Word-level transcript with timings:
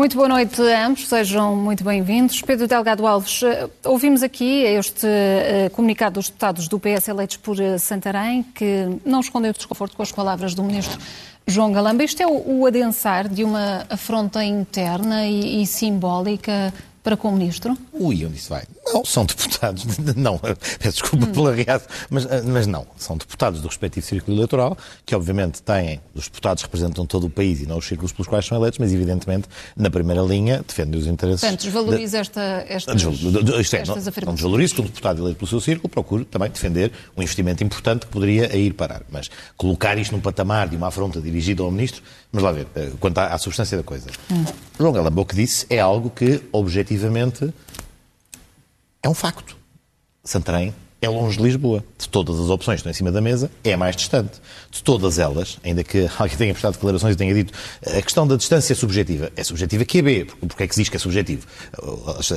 Muito 0.00 0.16
boa 0.16 0.28
noite 0.30 0.62
a 0.62 0.86
ambos, 0.86 1.06
sejam 1.06 1.54
muito 1.54 1.84
bem-vindos. 1.84 2.40
Pedro 2.40 2.66
Delgado 2.66 3.06
Alves, 3.06 3.42
eh, 3.42 3.68
ouvimos 3.84 4.22
aqui 4.22 4.62
este 4.62 5.06
uh, 5.06 5.68
comunicado 5.72 6.14
dos 6.14 6.28
deputados 6.28 6.68
do 6.68 6.80
PS 6.80 7.08
eleitos 7.08 7.36
por 7.36 7.58
uh, 7.60 7.78
Santarém, 7.78 8.42
que 8.42 8.98
não 9.04 9.20
escondeu 9.20 9.52
desconforto 9.52 9.94
com 9.94 10.02
as 10.02 10.10
palavras 10.10 10.54
do 10.54 10.64
ministro 10.64 10.98
João 11.46 11.70
Galamba. 11.70 12.02
Isto 12.02 12.22
é 12.22 12.26
o, 12.26 12.60
o 12.60 12.66
adensar 12.66 13.28
de 13.28 13.44
uma 13.44 13.84
afronta 13.90 14.42
interna 14.42 15.26
e, 15.26 15.62
e 15.62 15.66
simbólica 15.66 16.72
para 17.02 17.16
com 17.16 17.28
o 17.28 17.32
Ministro? 17.32 17.76
Ui, 17.92 18.24
onde 18.24 18.36
isso 18.36 18.50
vai? 18.50 18.64
Não, 18.92 19.04
são 19.04 19.24
deputados, 19.24 19.84
não, 20.16 20.38
peço 20.78 21.00
desculpa 21.00 21.26
hum. 21.26 21.32
pelo 21.32 21.48
arreado, 21.48 21.84
mas, 22.10 22.26
mas 22.44 22.66
não, 22.66 22.86
são 22.96 23.16
deputados 23.16 23.60
do 23.60 23.68
respectivo 23.68 24.04
círculo 24.04 24.36
eleitoral, 24.36 24.76
que 25.06 25.14
obviamente 25.14 25.62
têm, 25.62 26.00
os 26.14 26.24
deputados 26.24 26.62
representam 26.62 27.06
todo 27.06 27.26
o 27.26 27.30
país 27.30 27.62
e 27.62 27.66
não 27.66 27.78
os 27.78 27.86
círculos 27.86 28.12
pelos 28.12 28.28
quais 28.28 28.44
são 28.44 28.58
eleitos, 28.58 28.78
mas 28.78 28.92
evidentemente, 28.92 29.48
na 29.76 29.90
primeira 29.90 30.20
linha, 30.22 30.62
defendem 30.66 31.00
os 31.00 31.06
interesses... 31.06 31.40
Portanto, 31.40 31.62
desvaloriza 31.62 32.16
de, 32.16 32.20
esta, 32.20 32.64
estas, 32.68 33.02
isto 33.02 33.76
é, 33.76 33.80
estas 33.80 34.04
não, 34.04 34.12
não 34.26 34.34
desvalorizo 34.34 34.74
que 34.74 34.80
um 34.82 34.84
deputado 34.84 35.22
eleito 35.22 35.38
pelo 35.38 35.48
seu 35.48 35.60
círculo 35.60 35.88
procure 35.88 36.24
também 36.24 36.50
defender 36.50 36.92
um 37.16 37.22
investimento 37.22 37.62
importante 37.64 38.06
que 38.06 38.12
poderia 38.12 38.54
ir 38.56 38.74
parar, 38.74 39.02
mas 39.10 39.30
colocar 39.56 39.96
isto 39.96 40.12
num 40.12 40.20
patamar 40.20 40.68
de 40.68 40.76
uma 40.76 40.88
afronta 40.88 41.20
dirigida 41.20 41.62
ao 41.62 41.70
Ministro, 41.70 42.02
vamos 42.32 42.44
lá 42.44 42.52
ver, 42.52 42.66
eh, 42.74 42.90
quanto 42.98 43.18
à, 43.18 43.26
à 43.28 43.38
substância 43.38 43.76
da 43.76 43.84
coisa. 43.84 44.10
Hum. 44.30 44.44
João 44.78 44.92
Galambou 44.92 45.24
que 45.24 45.34
disse 45.34 45.66
é 45.70 45.78
algo 45.78 46.10
que, 46.10 46.42
objetivamente, 46.52 46.89
é 49.02 49.08
um 49.08 49.14
facto. 49.14 49.56
Santarém 50.24 50.74
é 51.02 51.08
longe 51.08 51.36
de 51.38 51.42
Lisboa. 51.42 51.82
De 51.98 52.08
todas 52.08 52.38
as 52.38 52.48
opções 52.50 52.76
que 52.76 52.80
estão 52.80 52.90
em 52.90 52.94
cima 52.94 53.10
da 53.10 53.20
mesa, 53.20 53.50
é 53.64 53.76
mais 53.76 53.96
distante. 53.96 54.40
De 54.70 54.82
todas 54.82 55.18
elas, 55.18 55.58
ainda 55.64 55.82
que 55.82 56.08
alguém 56.18 56.36
tenha 56.36 56.52
prestado 56.52 56.74
declarações 56.74 57.14
e 57.14 57.16
tenha 57.16 57.34
dito 57.34 57.52
a 57.86 58.02
questão 58.02 58.26
da 58.26 58.36
distância 58.36 58.72
é 58.72 58.76
subjetiva. 58.76 59.30
É 59.36 59.42
subjetiva 59.42 59.84
que 59.84 59.98
é 59.98 60.02
B. 60.02 60.26
Porque 60.40 60.62
é 60.62 60.66
que 60.66 60.74
se 60.74 60.82
diz 60.82 60.88
que 60.88 60.96
é 60.96 60.98
subjetivo? 60.98 61.46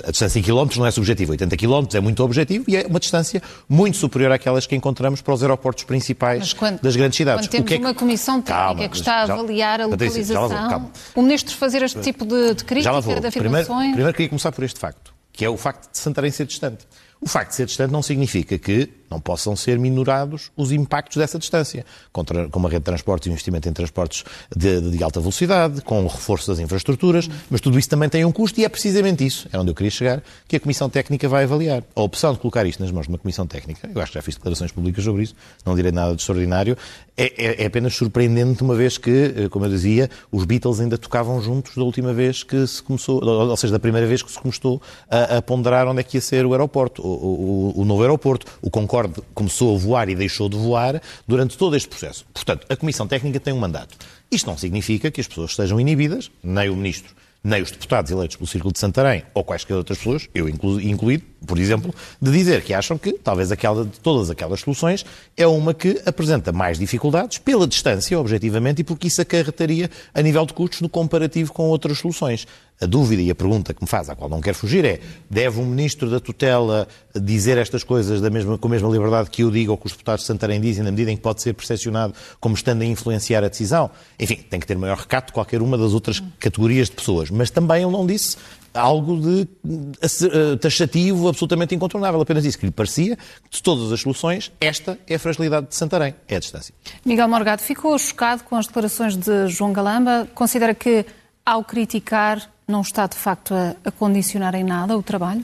A 0.06 0.12
distância 0.12 0.40
em 0.40 0.42
quilómetros 0.42 0.78
não 0.78 0.86
é 0.86 0.92
subjetiva. 0.92 1.32
80 1.32 1.58
quilómetros 1.58 1.96
é 1.96 2.00
muito 2.00 2.24
objetivo 2.24 2.66
e 2.68 2.78
é 2.78 2.88
uma 2.88 3.00
distância 3.00 3.42
muito 3.68 3.98
superior 3.98 4.32
àquelas 4.32 4.66
que 4.66 4.76
encontramos 4.76 5.22
para 5.22 5.34
os 5.34 5.42
aeroportos 5.42 5.84
principais 5.84 6.54
quando, 6.54 6.80
das 6.82 6.96
grandes 6.96 7.18
cidades. 7.18 7.48
Quando 7.48 7.52
temos 7.52 7.72
é 7.72 7.76
que... 7.76 7.84
uma 7.84 7.94
comissão 7.94 8.42
técnica 8.42 8.54
calma, 8.54 8.90
que 8.90 8.96
está 8.96 9.14
a 9.16 9.24
avaliar 9.24 9.82
a 9.82 9.86
localização, 9.88 10.50
já, 10.50 10.82
o 11.16 11.22
Ministro 11.22 11.56
fazer 11.56 11.82
este 11.82 12.00
tipo 12.02 12.26
de, 12.26 12.54
de 12.54 12.64
crítica, 12.64 13.02
de 13.02 13.28
afirmações... 13.28 13.34
Primeiro, 13.34 13.94
primeiro 13.94 14.14
queria 14.14 14.30
começar 14.30 14.52
por 14.52 14.64
este 14.64 14.80
facto, 14.80 15.14
que 15.32 15.44
é 15.44 15.50
o 15.50 15.58
facto 15.58 15.92
de 15.92 15.98
Santarém 15.98 16.32
ser 16.32 16.46
distante. 16.46 16.86
O 17.26 17.30
facto 17.30 17.52
de 17.52 17.56
ser 17.56 17.66
distante 17.68 17.92
não 17.92 18.02
significa 18.02 18.58
que 18.58 18.90
não 19.14 19.20
possam 19.20 19.56
ser 19.56 19.78
minorados 19.78 20.52
os 20.58 20.72
impactos 20.72 21.18
dessa 21.18 21.38
distância, 21.38 21.86
com 22.12 22.24
uma 22.60 22.68
rede 22.68 22.80
de 22.80 22.86
transportes 22.86 23.28
e 23.28 23.30
investimento 23.30 23.70
em 23.70 23.74
transportes 23.74 24.24
de, 24.56 24.82
de, 24.90 25.04
alta 25.04 25.20
velocidade, 25.20 25.82
com 25.82 26.04
o 26.04 26.08
reforço 26.08 26.48
das 26.48 26.60
infraestruturas, 26.60 27.30
mas 27.50 27.62
tudo 27.62 27.78
isso 27.78 27.88
também 27.88 28.10
tem 28.10 28.26
um 28.26 28.32
custo 28.32 28.60
e 28.60 28.66
é 28.66 28.70
precisamente 28.70 29.24
isso, 29.24 29.48
é 29.54 29.60
onde 29.60 29.70
eu 29.70 29.76
queria 29.76 29.92
chegar, 29.92 30.24
que 30.48 30.56
a 30.56 30.60
Comissão 30.60 30.90
Técnica 30.90 31.30
vai 31.30 31.44
avaliar. 31.44 31.84
A 31.96 32.02
opção 32.02 32.34
de 32.34 32.40
colocar 32.40 32.66
isto 32.66 32.82
nas 32.82 32.92
mãos 32.92 33.04
de 33.04 33.10
uma 33.10 33.20
Comissão 33.20 33.46
Técnica, 33.46 33.88
eu 33.94 34.02
acho 34.02 34.12
que 34.12 34.18
já 34.18 34.22
fiz 34.24 34.36
declarações 34.36 34.72
públicas 34.72 35.04
sobre 35.04 35.24
isso, 35.24 35.36
não 35.64 35.76
direi 35.76 35.92
nada 35.92 36.16
de 36.16 36.22
extraordinário, 36.22 36.76
é, 37.16 37.26
é, 37.38 37.64
é 37.64 37.66
apenas 37.68 37.96
surpreendente 37.96 38.64
uma 38.64 38.74
vez 38.74 38.98
que, 38.98 39.34
eh, 39.38 39.50
como 39.50 39.66
eu 39.66 39.70
dizia, 39.70 40.10
os 40.32 40.46
Beatles 40.46 40.80
ainda 40.80 40.98
tocavam 40.98 41.40
juntos 41.40 41.76
da 41.76 41.84
última 41.84 42.12
vez 42.12 42.42
que 42.42 42.66
se 42.66 42.82
começou, 42.82 43.24
ou 43.24 43.58
seja, 43.58 43.74
da 43.74 43.80
primeira 43.80 44.08
vez 44.08 44.24
que 44.24 44.32
se 44.32 44.40
começou 44.40 44.82
a, 45.08 45.38
a 45.38 45.42
ponderar 45.42 45.88
onde 45.88 46.00
é 46.00 46.04
que 46.04 46.18
ia 46.18 46.22
ser 46.22 46.44
o 46.46 46.54
aeroporto, 46.54 47.06
o, 47.06 47.74
o, 47.76 47.82
o 47.82 47.86
novo 47.86 48.02
aeroporto. 48.02 48.48
O 48.62 48.70
Concorde 48.70 49.03
começou 49.34 49.76
a 49.76 49.80
voar 49.80 50.10
e 50.10 50.16
deixou 50.16 50.50
de 50.50 50.58
voar 50.58 51.02
durante 51.28 51.58
todo 51.58 51.76
este 51.76 51.88
processo. 51.88 52.26
Portanto, 52.34 52.66
a 52.70 52.76
Comissão 52.76 53.08
Técnica 53.08 53.40
tem 53.40 53.54
um 53.54 53.60
mandato. 53.60 53.96
Isto 54.32 54.48
não 54.48 54.58
significa 54.58 55.12
que 55.12 55.22
as 55.22 55.28
pessoas 55.28 55.52
estejam 55.52 55.80
inibidas, 55.80 56.32
nem 56.44 56.70
o 56.70 56.76
Ministro 56.76 57.14
nem 57.44 57.62
os 57.62 57.72
deputados 57.72 58.10
eleitos 58.10 58.38
pelo 58.38 58.48
Círculo 58.48 58.72
de 58.72 58.80
Santarém 58.80 59.24
ou 59.34 59.44
quaisquer 59.44 59.76
outras 59.76 59.98
pessoas, 59.98 60.30
eu 60.34 60.48
inclu, 60.48 60.80
incluído, 60.80 61.26
por 61.46 61.60
exemplo, 61.60 61.94
de 62.22 62.32
dizer 62.32 62.62
que 62.62 62.74
acham 62.74 62.98
que 62.98 63.14
talvez 63.14 63.52
aquela 63.52 63.86
de 63.86 64.00
todas 64.00 64.30
aquelas 64.30 64.62
soluções 64.62 65.06
é 65.36 65.46
uma 65.46 65.74
que 65.74 66.02
apresenta 66.06 66.52
mais 66.52 66.80
dificuldades 66.80 67.38
pela 67.38 67.68
distância, 67.68 68.20
objetivamente, 68.20 68.82
e 68.82 68.84
porque 68.84 69.08
isso 69.08 69.22
acarretaria 69.22 69.90
a 70.14 70.22
nível 70.22 70.46
de 70.46 70.54
custos 70.54 70.82
no 70.82 70.90
comparativo 70.90 71.52
com 71.52 71.64
outras 71.70 72.00
soluções. 72.00 72.48
A 72.82 72.86
dúvida 72.86 73.22
e 73.22 73.30
a 73.30 73.36
pergunta 73.36 73.74
que 73.74 73.82
me 73.82 73.88
faz, 73.88 74.10
à 74.10 74.16
qual 74.16 74.30
não 74.30 74.42
quero 74.42 74.58
fugir, 74.58 74.84
é: 74.84 75.00
deve 75.30 75.60
um 75.60 75.66
ministro 75.66 76.10
da 76.10 76.20
tutela 76.20 76.88
dizer 77.16 77.58
estas 77.58 77.84
coisas 77.84 78.20
da 78.20 78.30
mesma, 78.30 78.58
com 78.58 78.68
a 78.68 78.72
mesma 78.72 78.90
liberdade 78.90 79.30
que 79.30 79.44
eu 79.44 79.52
digo 79.52 79.72
ou 79.72 79.78
que 79.78 79.86
os 79.86 79.92
deputados 79.92 80.24
de 80.24 80.28
Santarém 80.28 80.60
dizem, 80.60 80.84
na 80.84 80.92
medida 80.92 81.12
em 81.12 81.16
que 81.16 81.22
pode 81.22 81.42
ser 81.42 81.54
percepcionado 81.54 82.14
como 82.40 82.56
estando 82.56 82.82
a 82.82 82.86
influenciar 82.86 83.44
a 83.44 83.48
decisão? 83.48 83.90
Enfim, 84.20 84.36
tem 84.50 84.60
que 84.60 84.66
ter 84.66 84.76
maior 84.76 84.98
recato 84.98 85.28
de 85.28 85.34
qualquer 85.34 85.62
uma 85.62 85.78
das 85.78 85.94
outras 85.94 86.22
categorias 86.40 86.90
de 86.90 86.96
pessoas. 86.96 87.30
Mas 87.30 87.50
também 87.50 87.84
ele 87.84 87.92
não 87.92 88.06
disse 88.06 88.38
algo 88.74 89.20
de 89.20 89.48
uh, 89.66 90.58
taxativo 90.58 91.28
absolutamente 91.28 91.76
incontornável. 91.76 92.20
Apenas 92.22 92.44
disse 92.44 92.58
que 92.58 92.66
lhe 92.66 92.72
parecia 92.72 93.18
de 93.50 93.62
todas 93.62 93.92
as 93.92 94.02
soluções, 94.02 94.52
esta 94.60 94.98
é 95.08 95.16
a 95.16 95.20
fragilidade 95.20 95.68
de 95.68 95.76
Santarém, 95.76 96.16
é 96.28 96.36
a 96.36 96.40
distância. 96.40 96.74
Miguel 97.06 97.28
Morgado, 97.28 97.62
ficou 97.62 97.98
chocado 97.98 98.44
com 98.44 98.56
as 98.56 98.68
declarações 98.68 99.16
de 99.16 99.48
João 99.48 99.72
Galamba? 99.72 100.28
Considera 100.34 100.74
que, 100.74 101.06
ao 101.46 101.64
criticar, 101.64 102.50
não 102.68 102.82
está 102.82 103.08
de 103.08 103.16
facto 103.16 103.54
a 103.54 103.92
condicionar 103.92 104.56
em 104.56 104.64
nada 104.64 104.98
o 104.98 105.04
trabalho? 105.04 105.44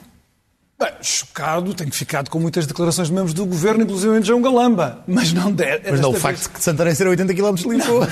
Bem, 0.80 0.94
chocado, 1.02 1.74
tenho 1.74 1.92
ficado 1.92 2.30
com 2.30 2.40
muitas 2.40 2.66
declarações 2.66 3.08
de 3.08 3.14
membros 3.14 3.34
do 3.34 3.44
governo, 3.44 3.82
inclusive 3.82 4.18
de 4.18 4.26
João 4.26 4.40
Galamba, 4.40 5.04
mas 5.06 5.30
não 5.30 5.52
der. 5.52 5.82
Mas 5.90 6.00
não, 6.00 6.08
o 6.08 6.14
facto 6.14 6.38
vez... 6.38 6.50
de 6.54 6.62
Santarém 6.62 6.94
ser 6.94 7.06
80 7.06 7.34
km 7.34 7.54
de 7.54 7.68
Lisboa. 7.68 8.08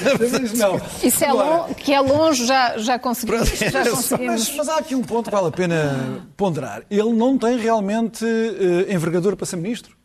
Não, 0.54 0.76
não. 0.76 0.80
Isso 1.02 1.24
é 1.24 1.32
longe, 1.32 1.74
que 1.76 1.94
é 1.94 2.00
longe, 2.00 2.44
já, 2.44 2.76
já 2.76 2.98
conseguimos. 2.98 3.48
Já 3.48 3.88
conseguimos. 3.88 4.48
Mas, 4.50 4.56
mas, 4.56 4.68
há 4.68 4.76
aqui 4.76 4.94
um 4.94 5.00
ponto 5.00 5.30
que 5.30 5.30
vale 5.30 5.48
a 5.48 5.50
pena 5.50 6.26
ponderar. 6.36 6.82
Ele 6.90 7.10
não 7.14 7.38
tem 7.38 7.56
realmente 7.56 8.22
uh, 8.22 8.92
envergadura 8.92 9.34
para 9.34 9.46
ser 9.46 9.56
ministro. 9.56 9.96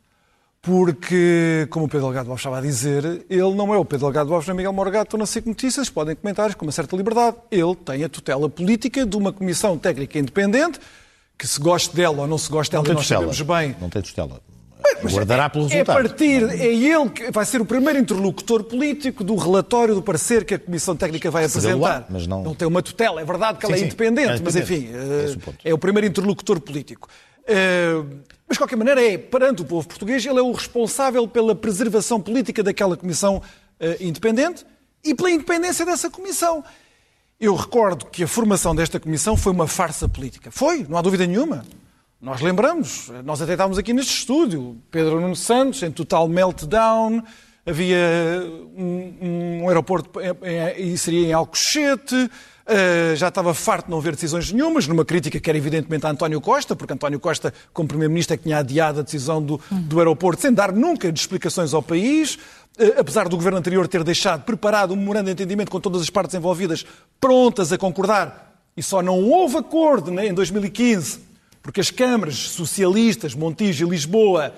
Porque, 0.62 1.68
como 1.69 1.88
o 1.88 1.90
Pedro 1.90 2.07
Delgado 2.07 2.30
Alves 2.30 2.40
estava 2.40 2.59
a 2.59 2.62
dizer, 2.62 3.25
ele 3.30 3.53
não 3.56 3.74
é 3.74 3.78
o 3.78 3.84
Pedro 3.84 4.06
Delgado 4.06 4.34
Alves 4.34 4.47
nem 4.47 4.56
Miguel 4.56 4.72
Morgado, 4.72 5.03
estão 5.03 5.19
na 5.19 5.25
SIC 5.25 5.45
Notícias, 5.45 5.90
podem 5.90 6.16
comentar 6.16 6.56
com 6.56 6.66
uma 6.66 6.72
certa 6.72 6.95
liberdade. 6.95 7.35
Ele 7.51 7.75
tem 7.75 8.06
a 8.06 8.07
tutela 8.07 8.47
política 8.47 9.06
de 9.06 9.18
uma 9.18 9.34
comissão 9.34 9.78
técnica 9.78 10.18
independente, 10.18 10.80
que 11.38 11.47
se 11.47 11.59
goste 11.59 11.95
dela 11.95 12.21
ou 12.21 12.27
não 12.27 12.38
se 12.38 12.49
goste 12.49 12.71
dela, 12.71 12.83
nós 12.94 13.07
sabemos 13.07 13.41
bem. 13.41 13.75
Não 13.79 13.89
tem 13.89 14.01
tutela. 14.01 14.41
Guardará 15.01 15.49
pelo 15.49 15.66
resultado. 15.66 15.97
É 15.97 15.99
a 15.99 16.03
partir, 16.03 16.44
é 16.49 16.67
ele 16.67 17.09
que 17.09 17.31
vai 17.31 17.45
ser 17.45 17.61
o 17.61 17.66
primeiro 17.66 17.99
interlocutor 17.99 18.63
político 18.63 19.23
do 19.23 19.35
relatório, 19.35 19.95
do 19.95 20.01
parecer 20.01 20.45
que 20.45 20.53
a 20.53 20.59
Comissão 20.59 20.95
Técnica 20.95 21.29
vai 21.31 21.45
apresentar. 21.45 22.05
mas 22.09 22.27
não... 22.27 22.44
não 22.44 22.55
tem 22.55 22.67
uma 22.67 22.81
tutela, 22.81 23.21
é 23.21 23.25
verdade 23.25 23.57
que 23.57 23.66
sim, 23.66 23.73
ela 23.73 23.81
é 23.81 23.85
independente, 23.85 24.29
é 24.29 24.41
mas 24.44 24.55
enfim, 24.55 24.89
é, 25.63 25.69
é, 25.69 25.73
o 25.73 25.77
primeiro 25.77 26.07
interlocutor 26.07 26.59
político. 26.59 27.09
Uh, 27.44 28.19
mas, 28.47 28.55
de 28.55 28.57
qualquer 28.57 28.75
maneira, 28.75 29.03
é, 29.03 29.17
perante 29.17 29.61
o 29.61 29.65
povo 29.65 29.88
português, 29.88 30.25
ele 30.25 30.39
é 30.39 30.41
o 30.41 30.51
responsável 30.51 31.27
pela 31.27 31.55
preservação 31.55 32.21
política 32.21 32.63
daquela 32.63 32.95
Comissão 32.95 33.38
uh, 33.38 34.03
independente 34.03 34.65
e 35.03 35.13
pela 35.13 35.31
independência 35.31 35.85
dessa 35.85 36.09
Comissão. 36.09 36.63
Eu 37.43 37.55
recordo 37.55 38.05
que 38.05 38.23
a 38.23 38.27
formação 38.27 38.73
desta 38.73 39.01
Comissão 39.01 39.35
foi 39.35 39.51
uma 39.51 39.67
farsa 39.67 40.07
política. 40.07 40.49
Foi, 40.49 40.85
não 40.87 40.97
há 40.97 41.01
dúvida 41.01 41.27
nenhuma. 41.27 41.65
Nós 42.21 42.39
lembramos, 42.39 43.11
nós 43.25 43.41
até 43.41 43.51
estávamos 43.51 43.77
aqui 43.77 43.91
neste 43.91 44.19
estúdio, 44.19 44.77
Pedro 44.89 45.19
Nuno 45.19 45.35
Santos, 45.35 45.83
em 45.83 45.91
total 45.91 46.29
meltdown, 46.29 47.21
havia 47.65 47.98
um, 48.75 49.62
um 49.62 49.68
aeroporto 49.69 50.19
e 50.77 50.98
seria 50.98 51.27
em 51.27 51.33
Alcochete, 51.33 52.15
uh, 52.15 53.15
já 53.15 53.30
estava 53.30 53.54
farto 53.54 53.86
de 53.86 53.92
não 53.92 53.98
haver 53.98 54.13
decisões 54.13 54.51
nenhumas, 54.51 54.88
numa 54.88 55.06
crítica 55.06 55.39
que 55.39 55.50
era 55.50 55.57
evidentemente 55.57 56.06
a 56.06 56.10
António 56.10 56.42
Costa, 56.42 56.75
porque 56.75 56.94
António 56.94 57.19
Costa, 57.19 57.54
como 57.71 57.88
Primeiro-Ministro, 57.88 58.33
é 58.33 58.38
que 58.38 58.44
tinha 58.44 58.57
adiado 58.57 59.00
a 59.00 59.04
decisão 59.04 59.42
do, 59.42 59.60
do 59.71 60.00
aeroporto, 60.00 60.42
sem 60.42 60.51
dar 60.51 60.71
nunca 60.71 61.12
de 61.12 61.19
explicações 61.19 61.74
ao 61.74 61.81
país, 61.81 62.36
uh, 62.36 63.00
apesar 63.00 63.30
do 63.30 63.38
governo 63.38 63.60
anterior 63.60 63.88
ter 63.88 64.04
deixado 64.04 64.44
preparado 64.44 64.94
um 64.94 64.98
memorando 64.98 65.25
de 65.25 65.31
entendimento 65.31 65.71
com 65.71 65.80
todas 65.80 66.01
as 66.01 66.09
partes 66.09 66.36
envolvidas 66.36 66.86
prontas 67.19 67.71
a 67.71 67.77
concordar, 67.77 68.51
e 68.75 68.83
só 68.83 69.01
não 69.01 69.24
houve 69.24 69.57
acordo 69.57 70.12
né, 70.12 70.27
em 70.27 70.33
2015 70.33 71.33
porque 71.63 71.80
as 71.80 71.89
câmaras 71.89 72.36
socialistas, 72.36 73.33
Montijo 73.33 73.88
e 73.88 73.89
Lisboa, 73.89 74.54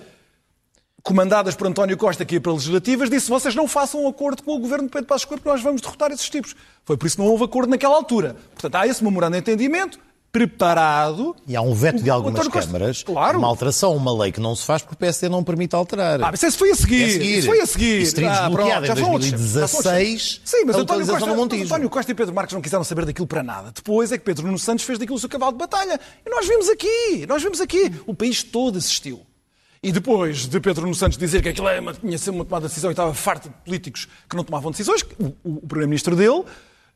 comandadas 1.05 1.55
por 1.55 1.67
António 1.67 1.95
Costa, 1.95 2.25
ia 2.29 2.41
para 2.41 2.51
legislativas, 2.51 3.11
disse 3.11 3.29
vocês 3.29 3.53
não 3.53 3.67
façam 3.67 4.03
um 4.03 4.07
acordo 4.07 4.41
com 4.41 4.55
o 4.55 4.59
governo 4.59 4.85
de 4.85 4.91
Pedro 4.91 5.07
Passos 5.07 5.23
Coelho, 5.23 5.39
porque 5.39 5.53
nós 5.53 5.61
vamos 5.61 5.79
derrotar 5.79 6.11
esses 6.11 6.27
tipos. 6.27 6.55
Foi 6.83 6.97
por 6.97 7.05
isso 7.05 7.15
que 7.15 7.21
não 7.21 7.29
houve 7.29 7.43
acordo 7.43 7.69
naquela 7.69 7.95
altura. 7.95 8.35
Portanto, 8.53 8.75
há 8.75 8.87
esse 8.87 9.03
memorando 9.03 9.33
de 9.33 9.39
entendimento, 9.39 9.99
preparado. 10.31 11.35
E 11.47 11.55
há 11.55 11.61
um 11.61 11.75
veto 11.75 12.01
de 12.01 12.09
algumas 12.09 12.47
câmaras, 12.47 13.03
claro. 13.03 13.37
uma 13.37 13.47
alteração, 13.47 13.95
uma 13.95 14.17
lei 14.17 14.31
que 14.31 14.39
não 14.39 14.55
se 14.55 14.65
faz 14.65 14.81
porque 14.81 14.95
o 14.95 14.97
PSD 14.97 15.29
não 15.29 15.43
permite 15.43 15.75
alterar. 15.75 16.19
Ah, 16.23 16.29
mas 16.31 16.41
isso 16.41 16.57
foi 16.57 16.71
a 16.71 16.75
seguir. 16.75 17.03
É 17.03 17.05
a 17.05 17.09
seguir. 17.11 17.37
Isso 17.37 17.47
foi 17.47 17.61
a 17.61 17.65
seguir. 17.67 18.01
Isso 18.01 18.15
teria 18.15 18.31
ah, 18.31 18.39
desbloqueado 18.47 18.85
em 18.87 18.95
2016 18.95 20.41
Sim, 20.43 20.63
mas 20.65 20.75
António 20.75 21.05
Costa. 21.05 21.31
António 21.31 21.89
Costa 21.89 22.11
e 22.11 22.15
Pedro 22.15 22.33
Marques 22.33 22.53
não 22.55 22.61
quiseram 22.61 22.83
saber 22.83 23.05
daquilo 23.05 23.27
para 23.27 23.43
nada. 23.43 23.71
Depois 23.71 24.11
é 24.11 24.17
que 24.17 24.23
Pedro 24.23 24.47
Nuno 24.47 24.57
Santos 24.57 24.83
fez 24.83 24.97
daquilo 24.97 25.17
o 25.17 25.19
seu 25.19 25.29
cavalo 25.29 25.51
de 25.51 25.59
batalha. 25.59 25.99
E 26.25 26.29
nós 26.31 26.47
vimos 26.47 26.67
aqui, 26.67 27.25
nós 27.27 27.43
vimos 27.43 27.61
aqui. 27.61 27.91
O 28.07 28.15
país 28.15 28.41
todo 28.41 28.79
assistiu. 28.79 29.21
E 29.85 29.91
depois 29.91 30.47
de 30.47 30.59
Pedro 30.59 30.81
Nuno 30.81 30.95
Santos 30.95 31.15
dizer 31.15 31.43
que 31.43 31.49
aquilo 31.49 31.69
é 31.69 31.79
uma, 31.79 31.93
tinha 31.93 32.17
sido 32.17 32.33
uma 32.33 32.43
tomada 32.43 32.65
de 32.65 32.69
decisão 32.69 32.89
e 32.89 32.93
estava 32.93 33.13
farto 33.13 33.49
de 33.49 33.55
políticos 33.63 34.07
que 34.27 34.35
não 34.35 34.43
tomavam 34.43 34.71
decisões, 34.71 35.03
o, 35.19 35.25
o, 35.43 35.67
Primeiro-Ministro 35.67 36.15
dele 36.15 36.43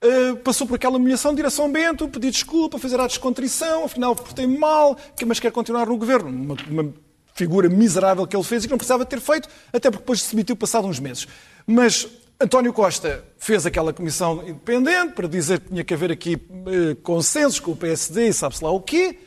Uh, 0.02 0.38
passou 0.38 0.66
por 0.66 0.76
aquela 0.76 0.96
humilhação 0.96 1.32
de 1.32 1.36
direção 1.36 1.70
Bento, 1.70 2.08
pediu 2.08 2.32
desculpa, 2.32 2.80
fez 2.80 2.94
a 2.94 3.06
descontrição, 3.06 3.84
afinal 3.84 4.16
portei-me 4.16 4.58
mal, 4.58 4.98
mas 5.28 5.42
quer 5.42 5.52
continuar 5.52 5.88
no 5.88 5.98
governo. 5.98 6.30
Uma, 6.30 6.56
uma, 6.70 6.94
figura 7.34 7.68
miserável 7.68 8.26
que 8.26 8.34
ele 8.34 8.44
fez 8.46 8.64
e 8.64 8.68
que 8.68 8.72
não 8.72 8.78
precisava 8.78 9.06
ter 9.06 9.20
feito, 9.20 9.50
até 9.74 9.92
porque 9.92 10.04
depois 10.04 10.22
se 10.22 10.32
demitiu 10.32 10.56
passado 10.56 10.88
uns 10.88 11.02
meses. 11.02 11.28
Mas 11.68 12.08
António 12.40 12.72
Costa 12.72 13.26
fez 13.38 13.66
aquela 13.66 13.92
comissão 13.92 14.42
independente 14.48 15.16
para 15.16 15.28
dizer 15.28 15.60
que 15.60 15.68
tinha 15.68 15.84
que 15.84 15.94
haver 15.94 16.14
aqui 16.14 16.36
uh, 16.36 16.96
consensos 17.04 17.60
com 17.60 17.72
o 17.72 17.76
PSD 17.76 18.30
e 18.30 18.34
sabe-se 18.34 18.64
lá 18.64 18.72
o 18.72 18.80
quê. 18.80 19.20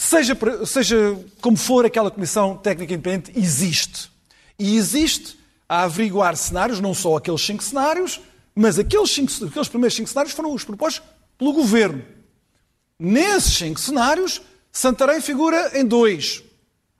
Seja, 0.00 0.38
seja 0.64 1.18
como 1.40 1.56
for, 1.56 1.84
aquela 1.84 2.08
comissão 2.08 2.56
técnica 2.56 2.94
independente 2.94 3.36
existe. 3.36 4.08
E 4.56 4.76
existe 4.76 5.36
a 5.68 5.82
averiguar 5.82 6.36
cenários, 6.36 6.78
não 6.78 6.94
só 6.94 7.16
aqueles 7.16 7.44
cinco 7.44 7.64
cenários, 7.64 8.20
mas 8.54 8.78
aqueles, 8.78 9.10
cinco, 9.10 9.32
aqueles 9.44 9.68
primeiros 9.68 9.96
cinco 9.96 10.08
cenários 10.08 10.32
foram 10.32 10.54
os 10.54 10.62
propostos 10.62 11.02
pelo 11.36 11.52
governo. 11.52 12.04
Nesses 12.96 13.54
cinco 13.54 13.80
cenários, 13.80 14.40
Santarém 14.70 15.20
figura 15.20 15.76
em 15.76 15.84
dois. 15.84 16.44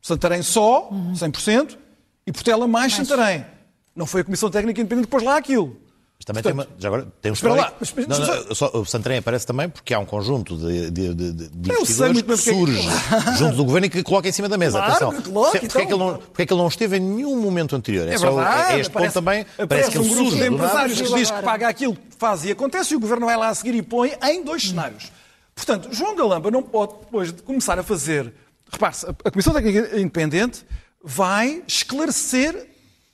Santarém 0.02 0.42
só, 0.42 0.90
100%, 1.14 1.78
e 2.26 2.32
Portela 2.32 2.66
mais, 2.66 2.92
mais. 2.96 3.08
Santarém. 3.08 3.46
Não 3.94 4.06
foi 4.06 4.22
a 4.22 4.24
Comissão 4.24 4.50
Técnica 4.50 4.80
Independente 4.80 5.06
que 5.06 5.10
pôs 5.10 5.22
lá 5.22 5.36
aquilo. 5.36 5.76
Mas 6.18 6.24
também 6.24 6.42
Portanto, 6.42 6.66
tem 6.66 6.74
uma, 6.74 6.80
já 6.80 6.88
agora 6.88 7.06
tem 7.22 7.30
um 7.30 7.34
espera 7.34 7.54
lá, 7.54 7.72
mas, 7.78 7.92
mas, 7.94 8.06
não, 8.08 8.18
não, 8.18 8.54
só, 8.54 8.70
o 8.74 8.84
Santarém 8.84 9.18
aparece 9.18 9.46
também 9.46 9.68
porque 9.68 9.94
há 9.94 10.00
um 10.00 10.04
conjunto 10.04 10.56
de, 10.56 10.90
de, 10.90 11.14
de, 11.14 11.32
de 11.32 11.72
investidores 11.72 12.22
que 12.22 12.36
surge 12.36 12.88
que... 12.88 13.36
junto 13.38 13.56
do 13.56 13.64
governo 13.64 13.86
e 13.86 13.90
que 13.90 14.02
coloca 14.02 14.28
em 14.28 14.32
cima 14.32 14.48
da 14.48 14.58
mesa. 14.58 14.78
Claro, 14.78 14.94
Atenção. 14.94 15.22
Que 15.22 15.30
coloca, 15.30 15.50
porque, 15.52 15.66
então... 15.66 15.80
é 15.80 15.86
que 15.86 15.92
ele 15.92 15.98
não, 16.00 16.18
porque 16.18 16.42
é 16.42 16.46
que 16.46 16.52
ele 16.52 16.60
não 16.60 16.68
esteve 16.68 16.96
em 16.96 17.00
nenhum 17.00 17.40
momento 17.40 17.76
anterior? 17.76 18.08
É, 18.08 18.14
é, 18.14 18.18
verdade, 18.18 18.72
é 18.72 18.80
este 18.80 18.92
ponto 18.92 19.12
também. 19.12 19.46
Parece 19.68 19.92
que 19.92 19.98
ele 19.98 20.10
um 20.10 20.14
surge. 20.14 20.40
de 20.40 20.46
empresários 20.48 21.00
que 21.00 21.14
diz 21.14 21.30
que 21.30 21.42
paga 21.42 21.68
aquilo 21.68 21.94
que 21.94 22.16
faz 22.18 22.44
e 22.44 22.50
acontece 22.50 22.94
e 22.94 22.96
o 22.96 23.00
governo 23.00 23.24
vai 23.24 23.36
lá 23.36 23.50
a 23.50 23.54
seguir 23.54 23.76
e 23.76 23.82
põe 23.82 24.12
em 24.24 24.42
dois 24.42 24.64
cenários. 24.64 25.12
Portanto, 25.54 25.88
João 25.92 26.16
Galamba 26.16 26.50
não 26.50 26.64
pode, 26.64 26.94
depois 27.00 27.32
de 27.32 27.42
começar 27.42 27.78
a 27.78 27.82
fazer. 27.84 28.32
Repare-se, 28.72 29.06
a 29.06 29.30
Comissão 29.30 29.52
Técnica 29.52 29.96
Independente 29.96 30.66
vai 31.02 31.62
esclarecer 31.66 32.66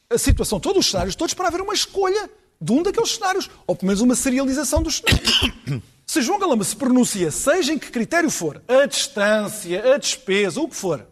a 0.08 0.16
situação, 0.16 0.58
todos 0.58 0.86
os 0.86 0.90
cenários, 0.90 1.14
todos 1.14 1.34
para 1.34 1.48
haver 1.48 1.60
uma 1.60 1.74
escolha 1.74 2.30
de 2.60 2.72
um 2.72 2.82
daqueles 2.82 3.14
cenários, 3.14 3.50
ou 3.66 3.74
pelo 3.76 3.88
menos 3.88 4.00
uma 4.00 4.14
serialização 4.14 4.82
dos 4.82 4.96
cenários. 4.96 5.52
Se 6.06 6.20
João 6.20 6.38
Galamba 6.38 6.64
se 6.64 6.76
pronuncia, 6.76 7.30
seja 7.30 7.72
em 7.72 7.78
que 7.78 7.90
critério 7.90 8.30
for, 8.30 8.62
a 8.68 8.84
distância, 8.84 9.94
a 9.94 9.96
despesa, 9.96 10.60
o 10.60 10.68
que 10.68 10.76
for, 10.76 11.06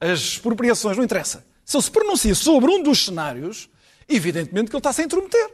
as 0.00 0.18
expropriações, 0.18 0.96
não 0.96 1.04
interessa. 1.04 1.46
Se 1.64 1.76
ele 1.76 1.84
se 1.84 1.90
pronuncia 1.90 2.34
sobre 2.34 2.68
um 2.68 2.82
dos 2.82 3.04
cenários, 3.04 3.70
evidentemente 4.08 4.70
que 4.70 4.76
ele 4.76 4.80
está-se 4.80 5.02
a 5.02 5.04
intrometer. 5.04 5.50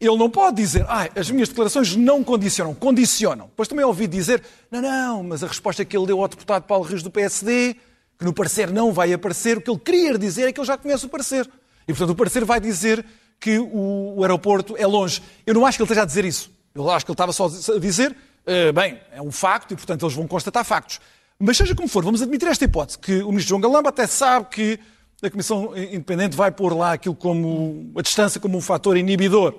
Ele 0.00 0.16
não 0.16 0.28
pode 0.28 0.56
dizer, 0.56 0.84
ah, 0.88 1.08
as 1.14 1.30
minhas 1.30 1.48
declarações 1.48 1.94
não 1.94 2.24
condicionam, 2.24 2.74
condicionam. 2.74 3.46
Depois 3.46 3.68
também 3.68 3.84
ouvi 3.84 4.06
dizer, 4.06 4.42
não, 4.70 4.80
não, 4.80 5.22
mas 5.22 5.44
a 5.44 5.46
resposta 5.46 5.84
que 5.84 5.96
ele 5.96 6.06
deu 6.06 6.20
ao 6.20 6.28
deputado 6.28 6.64
Paulo 6.64 6.84
Rios 6.84 7.02
do 7.02 7.10
PSD, 7.10 7.76
que 8.18 8.24
no 8.24 8.32
parecer 8.32 8.70
não 8.70 8.92
vai 8.92 9.12
aparecer, 9.12 9.58
o 9.58 9.60
que 9.60 9.70
ele 9.70 9.78
queria 9.78 10.18
dizer 10.18 10.48
é 10.48 10.52
que 10.52 10.58
ele 10.58 10.66
já 10.66 10.76
conhece 10.76 11.06
o 11.06 11.08
parecer. 11.08 11.48
E, 11.86 11.92
portanto, 11.92 12.10
o 12.10 12.16
parecer 12.16 12.44
vai 12.44 12.58
dizer 12.58 13.04
que 13.44 13.58
o, 13.58 14.14
o, 14.16 14.22
aeroporto 14.22 14.74
é 14.74 14.86
longe. 14.86 15.22
Eu 15.46 15.52
não 15.52 15.66
acho 15.66 15.76
que 15.76 15.82
ele 15.82 15.86
esteja 15.86 16.00
a 16.00 16.06
dizer 16.06 16.24
isso. 16.24 16.50
Eu 16.74 16.88
acho 16.90 17.04
que 17.04 17.10
ele 17.10 17.14
estava 17.14 17.30
só 17.30 17.44
a 17.44 17.78
dizer, 17.78 18.16
uh, 18.46 18.72
bem, 18.72 18.98
é 19.12 19.20
um 19.20 19.30
facto 19.30 19.72
e, 19.72 19.76
portanto, 19.76 20.02
eles 20.02 20.14
vão 20.14 20.26
constatar 20.26 20.64
factos. 20.64 20.98
Mas 21.38 21.58
seja 21.58 21.74
como 21.74 21.86
for, 21.86 22.02
vamos 22.02 22.22
admitir 22.22 22.48
esta 22.48 22.64
hipótese, 22.64 22.98
que 22.98 23.22
o 23.22 23.28
ministro 23.28 23.50
João 23.50 23.60
Galamba 23.60 23.90
até 23.90 24.06
sabe 24.06 24.46
que 24.46 24.80
a 25.22 25.30
Comissão 25.30 25.76
Independente 25.76 26.34
vai 26.34 26.50
pôr 26.50 26.74
lá 26.74 26.94
aquilo 26.94 27.14
como 27.14 27.92
a 27.98 28.00
distância 28.00 28.40
como 28.40 28.56
um 28.56 28.62
fator 28.62 28.96
inibidor. 28.96 29.52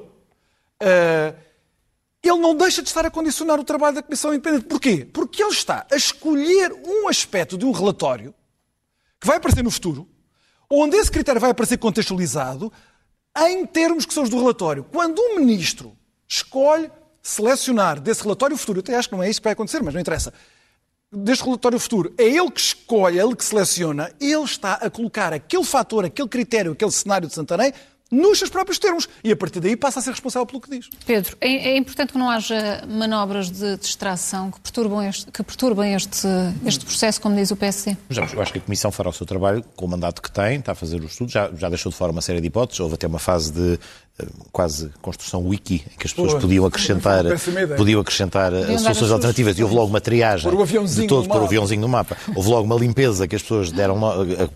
Uh, 0.81 1.35
ele 2.23 2.39
não 2.39 2.55
deixa 2.55 2.81
de 2.81 2.87
estar 2.87 3.05
a 3.05 3.11
condicionar 3.11 3.59
o 3.59 3.63
trabalho 3.63 3.93
da 3.93 4.01
Comissão 4.01 4.33
Independente. 4.33 4.65
Porquê? 4.65 5.07
Porque 5.13 5.43
ele 5.43 5.51
está 5.51 5.85
a 5.91 5.95
escolher 5.95 6.73
um 6.73 7.07
aspecto 7.07 7.55
de 7.55 7.65
um 7.65 7.71
relatório 7.71 8.33
que 9.21 9.27
vai 9.27 9.37
aparecer 9.37 9.63
no 9.63 9.69
futuro, 9.69 10.07
onde 10.71 10.97
esse 10.97 11.11
critério 11.11 11.39
vai 11.39 11.51
aparecer 11.51 11.77
contextualizado, 11.77 12.73
em 13.37 13.65
termos 13.65 14.05
que 14.05 14.13
são 14.13 14.23
os 14.23 14.29
do 14.29 14.39
relatório. 14.39 14.83
Quando 14.83 15.19
um 15.19 15.39
ministro 15.39 15.95
escolhe 16.27 16.89
selecionar 17.21 17.99
desse 17.99 18.21
relatório 18.21 18.55
futuro, 18.55 18.79
eu 18.79 18.81
até 18.81 18.95
acho 18.95 19.09
que 19.09 19.15
não 19.15 19.23
é 19.23 19.29
isso 19.29 19.41
que 19.41 19.45
vai 19.45 19.53
acontecer, 19.53 19.81
mas 19.81 19.93
não 19.93 20.01
interessa, 20.01 20.33
deste 21.11 21.43
relatório 21.43 21.79
futuro, 21.79 22.13
é 22.17 22.23
ele 22.23 22.51
que 22.51 22.59
escolhe, 22.59 23.19
é 23.19 23.23
ele 23.23 23.35
que 23.35 23.43
seleciona, 23.43 24.11
ele 24.19 24.43
está 24.43 24.73
a 24.73 24.89
colocar 24.89 25.33
aquele 25.33 25.63
fator, 25.63 26.05
aquele 26.05 26.27
critério, 26.27 26.73
aquele 26.73 26.91
cenário 26.91 27.27
de 27.27 27.33
Santarém 27.33 27.73
nos 28.11 28.39
seus 28.39 28.49
próprios 28.49 28.79
termos. 28.79 29.07
E 29.23 29.31
a 29.31 29.35
partir 29.35 29.59
daí 29.59 29.75
passa 29.75 29.99
a 29.99 30.01
ser 30.01 30.11
responsável 30.11 30.45
pelo 30.45 30.61
que 30.61 30.69
diz. 30.69 30.89
Pedro, 31.05 31.37
é, 31.41 31.69
é 31.69 31.77
importante 31.77 32.13
que 32.13 32.17
não 32.17 32.29
haja 32.29 32.83
manobras 32.87 33.49
de 33.49 33.77
distração 33.77 34.51
que 34.51 34.59
perturbem 34.59 35.07
este, 35.07 35.31
que 35.31 35.43
perturbem 35.43 35.93
este, 35.93 36.27
este 36.65 36.85
processo, 36.85 37.21
como 37.21 37.35
diz 37.35 37.51
o 37.51 37.55
PSD. 37.55 37.97
Já, 38.09 38.25
eu 38.33 38.41
acho 38.41 38.51
que 38.53 38.59
a 38.59 38.61
Comissão 38.61 38.91
fará 38.91 39.09
o 39.09 39.13
seu 39.13 39.25
trabalho 39.25 39.63
com 39.75 39.85
o 39.85 39.89
mandato 39.89 40.21
que 40.21 40.31
tem, 40.31 40.59
está 40.59 40.73
a 40.73 40.75
fazer 40.75 41.01
o 41.01 41.05
estudo, 41.05 41.31
já, 41.31 41.51
já 41.55 41.69
deixou 41.69 41.91
de 41.91 41.97
fora 41.97 42.11
uma 42.11 42.21
série 42.21 42.41
de 42.41 42.47
hipóteses, 42.47 42.79
houve 42.79 42.95
até 42.95 43.07
uma 43.07 43.19
fase 43.19 43.51
de 43.51 43.79
quase 44.51 44.91
construção 45.01 45.45
wiki, 45.45 45.83
em 45.93 45.97
que 45.97 46.07
as 46.07 46.13
pessoas 46.13 46.41
podiam 46.41 46.65
acrescentar, 46.65 47.25
podiam 47.75 47.99
acrescentar 47.99 48.51
podiam 48.51 48.79
soluções 48.79 49.11
alternativas. 49.11 49.59
E 49.59 49.63
houve 49.63 49.75
logo 49.75 49.87
uma 49.87 49.99
triagem 49.99 50.49
de 50.95 51.07
todo 51.07 51.27
por 51.27 51.41
o 51.41 51.45
aviãozinho 51.45 51.81
no 51.81 51.89
mapa. 51.89 52.15
Houve 52.33 52.49
logo 52.49 52.63
uma 52.63 52.75
limpeza 52.75 53.27
que 53.27 53.35
as 53.35 53.41
pessoas 53.41 53.71
deram, 53.71 53.99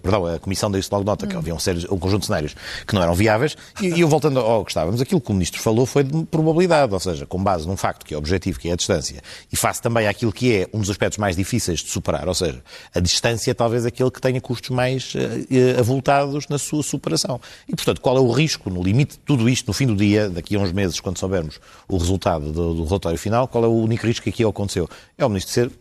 perdão, 0.01 0.25
a 0.25 0.39
Comissão 0.39 0.71
disse 0.71 0.89
logo 0.91 1.03
nota 1.03 1.27
que 1.27 1.35
havia 1.35 1.53
um, 1.53 1.59
sério, 1.59 1.81
um 1.91 1.97
conjunto 1.97 2.21
de 2.21 2.27
cenários 2.27 2.55
que 2.87 2.95
não 2.95 3.03
eram 3.03 3.13
viáveis. 3.13 3.57
E, 3.81 3.87
e 3.87 4.01
eu 4.01 4.07
voltando 4.07 4.39
ao 4.39 4.63
que 4.63 4.71
estávamos, 4.71 5.01
aquilo 5.01 5.19
que 5.19 5.29
o 5.29 5.33
Ministro 5.33 5.61
falou 5.61 5.85
foi 5.85 6.03
de 6.03 6.23
probabilidade, 6.25 6.93
ou 6.93 6.99
seja, 6.99 7.25
com 7.25 7.41
base 7.43 7.67
num 7.67 7.75
facto 7.75 8.05
que 8.05 8.13
é 8.13 8.17
objetivo, 8.17 8.59
que 8.59 8.69
é 8.69 8.73
a 8.73 8.75
distância, 8.77 9.21
e 9.51 9.57
face 9.57 9.81
também 9.81 10.07
àquilo 10.07 10.31
que 10.31 10.55
é 10.55 10.69
um 10.73 10.79
dos 10.79 10.89
aspectos 10.89 11.17
mais 11.17 11.35
difíceis 11.35 11.81
de 11.81 11.89
superar, 11.89 12.27
ou 12.27 12.33
seja, 12.33 12.61
a 12.95 12.99
distância 12.99 13.53
talvez 13.53 13.85
aquele 13.85 14.09
que 14.09 14.21
tenha 14.21 14.39
custos 14.39 14.69
mais 14.69 15.13
uh, 15.15 15.79
avultados 15.79 16.47
na 16.47 16.57
sua 16.57 16.81
superação. 16.81 17.41
E, 17.67 17.75
portanto, 17.75 17.99
qual 17.99 18.15
é 18.15 18.19
o 18.19 18.31
risco, 18.31 18.69
no 18.69 18.81
limite 18.81 19.13
de 19.13 19.19
tudo 19.19 19.48
isto, 19.49 19.67
no 19.67 19.73
fim 19.73 19.87
do 19.87 19.95
dia, 19.95 20.29
daqui 20.29 20.55
a 20.55 20.59
uns 20.59 20.71
meses, 20.71 20.99
quando 20.99 21.17
soubermos 21.17 21.59
o 21.87 21.97
resultado 21.97 22.51
do, 22.51 22.73
do 22.73 22.83
relatório 22.85 23.17
final, 23.17 23.47
qual 23.47 23.63
é 23.63 23.67
o 23.67 23.73
único 23.73 24.05
risco 24.05 24.23
que 24.23 24.29
aqui 24.29 24.43
aconteceu? 24.43 24.87
É 25.17 25.25
o 25.25 25.29
Ministro 25.29 25.53
ser 25.53 25.71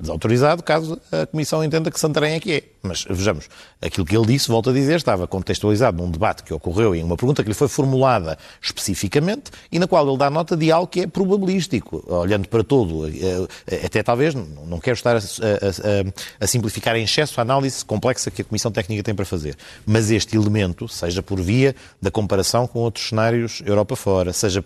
desautorizado 0.00 0.62
caso 0.62 1.00
a 1.10 1.26
Comissão 1.26 1.62
entenda 1.62 1.90
que 1.90 2.00
Santarém 2.00 2.34
é 2.34 2.40
que 2.40 2.52
é. 2.52 2.71
Mas 2.82 3.04
vejamos, 3.08 3.48
aquilo 3.80 4.04
que 4.04 4.16
ele 4.16 4.26
disse, 4.26 4.48
volto 4.48 4.70
a 4.70 4.72
dizer, 4.72 4.96
estava 4.96 5.28
contextualizado 5.28 6.02
num 6.02 6.10
debate 6.10 6.42
que 6.42 6.52
ocorreu 6.52 6.96
em 6.96 7.04
uma 7.04 7.16
pergunta 7.16 7.42
que 7.42 7.48
lhe 7.48 7.54
foi 7.54 7.68
formulada 7.68 8.36
especificamente 8.60 9.52
e 9.70 9.78
na 9.78 9.86
qual 9.86 10.06
ele 10.08 10.18
dá 10.18 10.28
nota 10.28 10.56
de 10.56 10.72
algo 10.72 10.88
que 10.88 11.02
é 11.02 11.06
probabilístico, 11.06 12.02
olhando 12.08 12.48
para 12.48 12.64
todo. 12.64 13.06
Eh, 13.06 13.46
eh, 13.68 13.86
até 13.86 14.02
talvez, 14.02 14.34
não 14.34 14.80
quero 14.80 14.96
estar 14.96 15.16
a, 15.16 15.20
a, 15.20 16.44
a 16.44 16.46
simplificar 16.46 16.96
em 16.96 17.04
excesso 17.04 17.38
a 17.40 17.42
análise 17.42 17.84
complexa 17.84 18.32
que 18.32 18.42
a 18.42 18.44
Comissão 18.44 18.72
Técnica 18.72 19.04
tem 19.04 19.14
para 19.14 19.24
fazer, 19.24 19.56
mas 19.86 20.10
este 20.10 20.36
elemento, 20.36 20.88
seja 20.88 21.22
por 21.22 21.40
via 21.40 21.76
da 22.00 22.10
comparação 22.10 22.66
com 22.66 22.80
outros 22.80 23.08
cenários 23.08 23.62
Europa 23.64 23.94
fora, 23.94 24.32
seja 24.32 24.60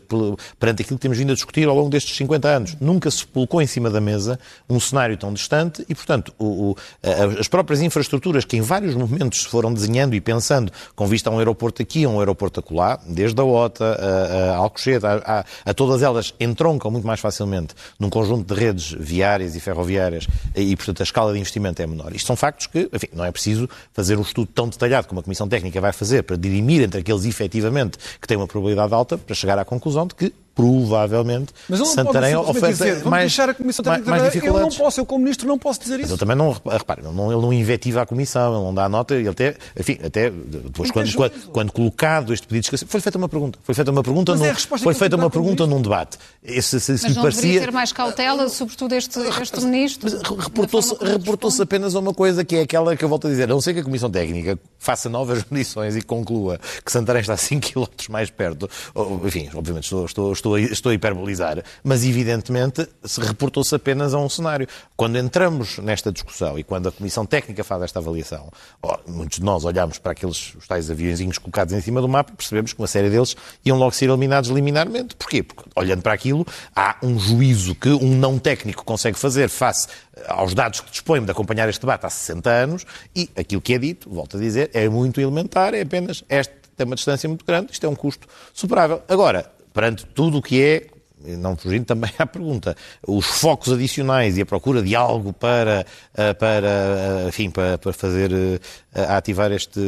perante 0.59 0.83
aquilo 0.83 0.97
que 0.99 1.03
temos 1.03 1.19
vindo 1.19 1.33
a 1.33 1.35
discutir 1.35 1.69
ao 1.69 1.77
longo 1.77 1.91
destes 1.91 2.17
50 2.17 2.49
anos, 2.49 2.77
nunca 2.81 3.11
se 3.11 3.27
colocou 3.27 3.61
em 3.61 3.67
cima 3.67 3.91
da 3.91 4.01
mesa 4.01 4.41
um 4.71 4.81
cenário 4.81 5.19
tão 5.19 5.35
distante 5.35 5.85
e, 5.87 5.95
portanto, 5.95 6.33
o, 6.39 6.71
o, 6.71 6.77
as 7.39 7.47
próprias 7.47 7.83
infraestruturas 7.83 8.06
que 8.49 8.57
em 8.57 8.61
vários 8.61 8.95
momentos 8.95 9.43
se 9.43 9.49
foram 9.49 9.73
desenhando 9.73 10.15
e 10.15 10.21
pensando 10.21 10.73
com 10.95 11.07
vista 11.07 11.31
a 11.31 11.33
um 11.33 11.39
aeroporto 11.39 11.83
aqui, 11.83 12.05
a 12.05 12.09
um 12.09 12.19
aeroporto 12.19 12.61
acolá, 12.61 12.99
desde 13.07 13.41
a 13.41 13.45
OTA, 13.45 13.85
a, 13.85 14.55
a 14.55 14.57
Alcochete, 14.57 15.05
a, 15.05 15.15
a, 15.25 15.45
a, 15.71 15.75
todas 15.75 16.03
elas 16.03 16.35
entroncam 16.39 16.91
muito 16.91 17.07
mais 17.07 17.21
facilmente 17.21 17.75
num 17.99 18.09
conjunto 18.09 18.55
de 18.55 18.61
redes 18.61 18.93
viárias 18.93 19.55
e 19.55 19.61
ferroviárias 19.61 20.27
e, 20.55 20.75
portanto, 20.77 21.01
a 21.01 21.05
escala 21.05 21.33
de 21.33 21.39
investimento 21.39 21.81
é 21.83 21.87
menor. 21.87 22.15
Isto 22.15 22.27
são 22.27 22.37
factos 22.37 22.67
que, 22.67 22.89
enfim, 22.93 23.09
não 23.13 23.25
é 23.25 23.33
preciso 23.33 23.69
fazer 23.93 24.17
um 24.17 24.23
estudo 24.23 24.51
tão 24.55 24.69
detalhado 24.69 25.09
como 25.09 25.21
a 25.21 25.23
Comissão 25.23 25.49
Técnica 25.49 25.81
vai 25.81 25.93
fazer 25.93 26.23
para 26.23 26.37
dirimir 26.37 26.83
entre 26.83 27.01
aqueles 27.01 27.25
efetivamente 27.25 27.99
que 28.21 28.27
têm 28.27 28.37
uma 28.37 28.47
probabilidade 28.47 28.95
alta 28.95 29.19
para 29.19 29.35
chegar 29.35 29.59
à 29.59 29.65
conclusão 29.65 30.07
de 30.07 30.15
que 30.15 30.33
provavelmente 30.57 31.53
Mas 31.69 31.87
Santarém 31.89 32.35
pode 32.35 32.51
oferta 32.51 32.69
dizer, 32.69 32.95
vamos 32.95 33.11
mais, 33.11 33.23
deixar 33.25 33.51
a 33.51 33.55
Comissão 33.55 33.85
mais, 33.85 33.99
mais 33.99 34.05
trabalhar. 34.05 34.19
Eu 34.19 34.23
não 34.25 34.41
dificuldades. 34.41 34.79
posso, 34.79 35.01
eu 35.01 35.07
como 35.07 35.23
Ministro 35.23 35.47
não 35.47 35.59
posso 35.59 35.81
dizer 35.81 35.97
Mas 35.99 36.05
isso. 36.05 36.15
ele 36.15 36.19
também 36.19 36.35
não, 36.35 36.51
repare, 36.67 37.03
ele 37.05 37.15
não, 37.15 37.31
ele 37.31 37.43
não 37.43 37.53
invetiva 37.53 38.03
a 38.03 38.07
Comissão, 38.07 38.55
ele 38.55 38.65
não 38.65 38.75
dá 38.75 38.89
nota, 38.89 39.15
ele 39.15 39.29
até, 39.29 39.55
enfim, 39.79 39.99
até 40.03 40.31
depois, 40.31 40.91
quando, 40.91 41.15
quando, 41.15 41.33
quando 41.53 41.73
colocado 41.73 42.33
este 42.33 42.47
pedido 42.47 42.63
de 42.63 42.67
esclarecimento, 42.67 42.91
foi 42.91 43.01
feita 43.01 43.19
uma 43.19 43.29
pergunta, 43.29 43.59
foi 43.63 43.75
feita 43.75 43.91
uma 43.91 44.03
pergunta, 44.03 44.33
Mas 44.33 44.41
é 44.41 44.47
num, 44.47 44.55
resposta 44.55 44.85
foi 44.85 44.95
feita 44.95 45.17
uma 45.17 45.31
pergunta 45.31 45.67
num 45.67 45.83
debate. 45.83 46.19
Esse, 46.43 46.81
se, 46.81 46.97
se 46.97 47.05
Mas 47.05 47.05
lhe 47.05 47.15
não 47.15 47.23
parecia, 47.23 47.43
deveria 47.43 47.67
ter 47.67 47.73
mais 47.73 47.93
cautela, 47.93 48.49
sobretudo 48.49 48.95
este, 48.95 49.21
este 49.21 49.61
ministro? 49.61 50.09
mas 50.11 50.23
reportou-se 50.45 50.95
reportou 51.05 51.51
apenas 51.61 51.95
a 51.95 51.99
uma 51.99 52.15
coisa 52.15 52.45
que 52.45 52.57
é 52.57 52.63
aquela 52.63 52.97
que 52.97 53.05
eu 53.05 53.09
volto 53.09 53.27
a 53.27 53.31
dizer. 53.31 53.45
A 53.45 53.47
não 53.49 53.61
ser 53.61 53.75
que 53.75 53.81
a 53.81 53.85
Comissão 53.85 54.11
Técnica 54.11 54.59
faça 54.79 55.09
novas 55.09 55.45
medições 55.51 55.97
e 55.97 56.03
conclua 56.03 56.59
que 56.85 56.91
Santarém 56.91 57.21
está 57.21 57.37
5 57.37 57.73
km 57.73 57.87
mais 58.11 58.31
perto. 58.31 58.69
ou, 58.95 59.21
Enfim, 59.27 59.49
obviamente 59.55 59.85
estou, 59.85 60.05
estou, 60.05 60.33
estou, 60.33 60.46
a, 60.55 60.61
estou 60.61 60.91
a 60.91 60.95
hiperbolizar, 60.95 61.63
mas 61.83 62.05
evidentemente 62.05 62.89
se 63.05 63.21
reportou-se 63.21 63.75
apenas 63.75 64.15
a 64.15 64.19
um 64.19 64.29
cenário. 64.29 64.67
Quando 64.97 65.19
entramos 65.19 65.79
nesta 65.79 66.13
discussão 66.13 66.59
e 66.59 66.65
quando 66.65 66.89
a 66.89 66.93
Comissão 66.93 67.27
Técnica 67.27 67.65
faz 67.65 67.83
esta 67.83 67.99
avaliação, 67.99 68.51
ó, 68.83 68.99
muitos 69.07 69.39
de 69.39 69.45
nós 69.45 69.65
olhamos 69.65 69.99
para 69.99 70.13
aqueles 70.13 70.55
os 70.55 70.67
tais 70.67 70.91
aviãozinhos 70.91 71.39
colocados 71.39 71.75
em 71.75 71.81
cima 71.81 72.01
do 72.01 72.09
mapa 72.09 72.33
e 72.33 72.37
percebemos 72.37 72.73
que 72.73 72.79
uma 72.81 72.87
série 72.87 73.11
deles 73.11 73.37
iam 73.65 73.79
logo 73.79 73.93
ser 73.93 74.09
eliminados 74.09 74.51
liminarmente. 74.51 75.17
Porquê? 75.17 75.43
Porque 75.43 75.65
olhando 75.75 76.03
para 76.03 76.13
aquilo, 76.13 76.47
há 76.75 76.97
um 77.03 77.19
juízo 77.19 77.75
que 77.75 77.91
um 77.91 78.17
não 78.17 78.39
técnico 78.39 78.85
consegue 78.85 79.19
fazer 79.19 79.49
face 79.49 79.89
aos 80.29 80.55
dados 80.55 80.81
que 80.81 80.91
dispõe 80.91 81.23
de 81.23 81.31
acompanhar 81.31 81.69
este 81.69 81.81
debate 81.81 82.07
há 82.07 82.11
60 82.11 82.51
anos 82.51 82.87
e 83.15 83.29
aquilo 83.37 83.61
que 83.61 83.75
é 83.75 83.79
dito, 83.79 84.09
volto 84.09 84.37
a 84.37 84.41
dizer, 84.41 84.71
é 84.73 84.89
muito 84.89 85.21
elementar, 85.21 85.75
é 85.75 85.83
apenas 85.83 86.25
este 86.29 86.67
tem 86.77 86.87
uma 86.87 86.95
distância 86.95 87.29
muito 87.29 87.45
grande, 87.45 87.73
isto 87.73 87.87
é 87.87 87.89
um 87.89 87.95
custo 87.95 88.29
superável. 88.53 89.03
Agora, 89.09 89.51
perante 89.77 90.07
tudo 90.07 90.39
o 90.39 90.43
que 90.43 90.63
é 90.63 90.87
não 91.25 91.57
fugindo 91.57 91.85
também 91.85 92.11
à 92.19 92.27
pergunta, 92.27 92.77
os 93.07 93.25
focos 93.25 93.73
adicionais 93.73 94.37
e 94.37 94.43
a 94.43 94.47
procura 94.47 94.83
de 94.83 94.95
algo 94.95 95.33
para, 95.33 95.87
eh, 96.15 96.35
para, 96.35 96.69
eh, 96.69 97.25
enfim, 97.29 97.51
para, 97.51 97.79
para 97.79 97.93
fazer, 97.93 98.31
eh, 98.33 98.61
ativar 99.09 99.51
este, 99.53 99.81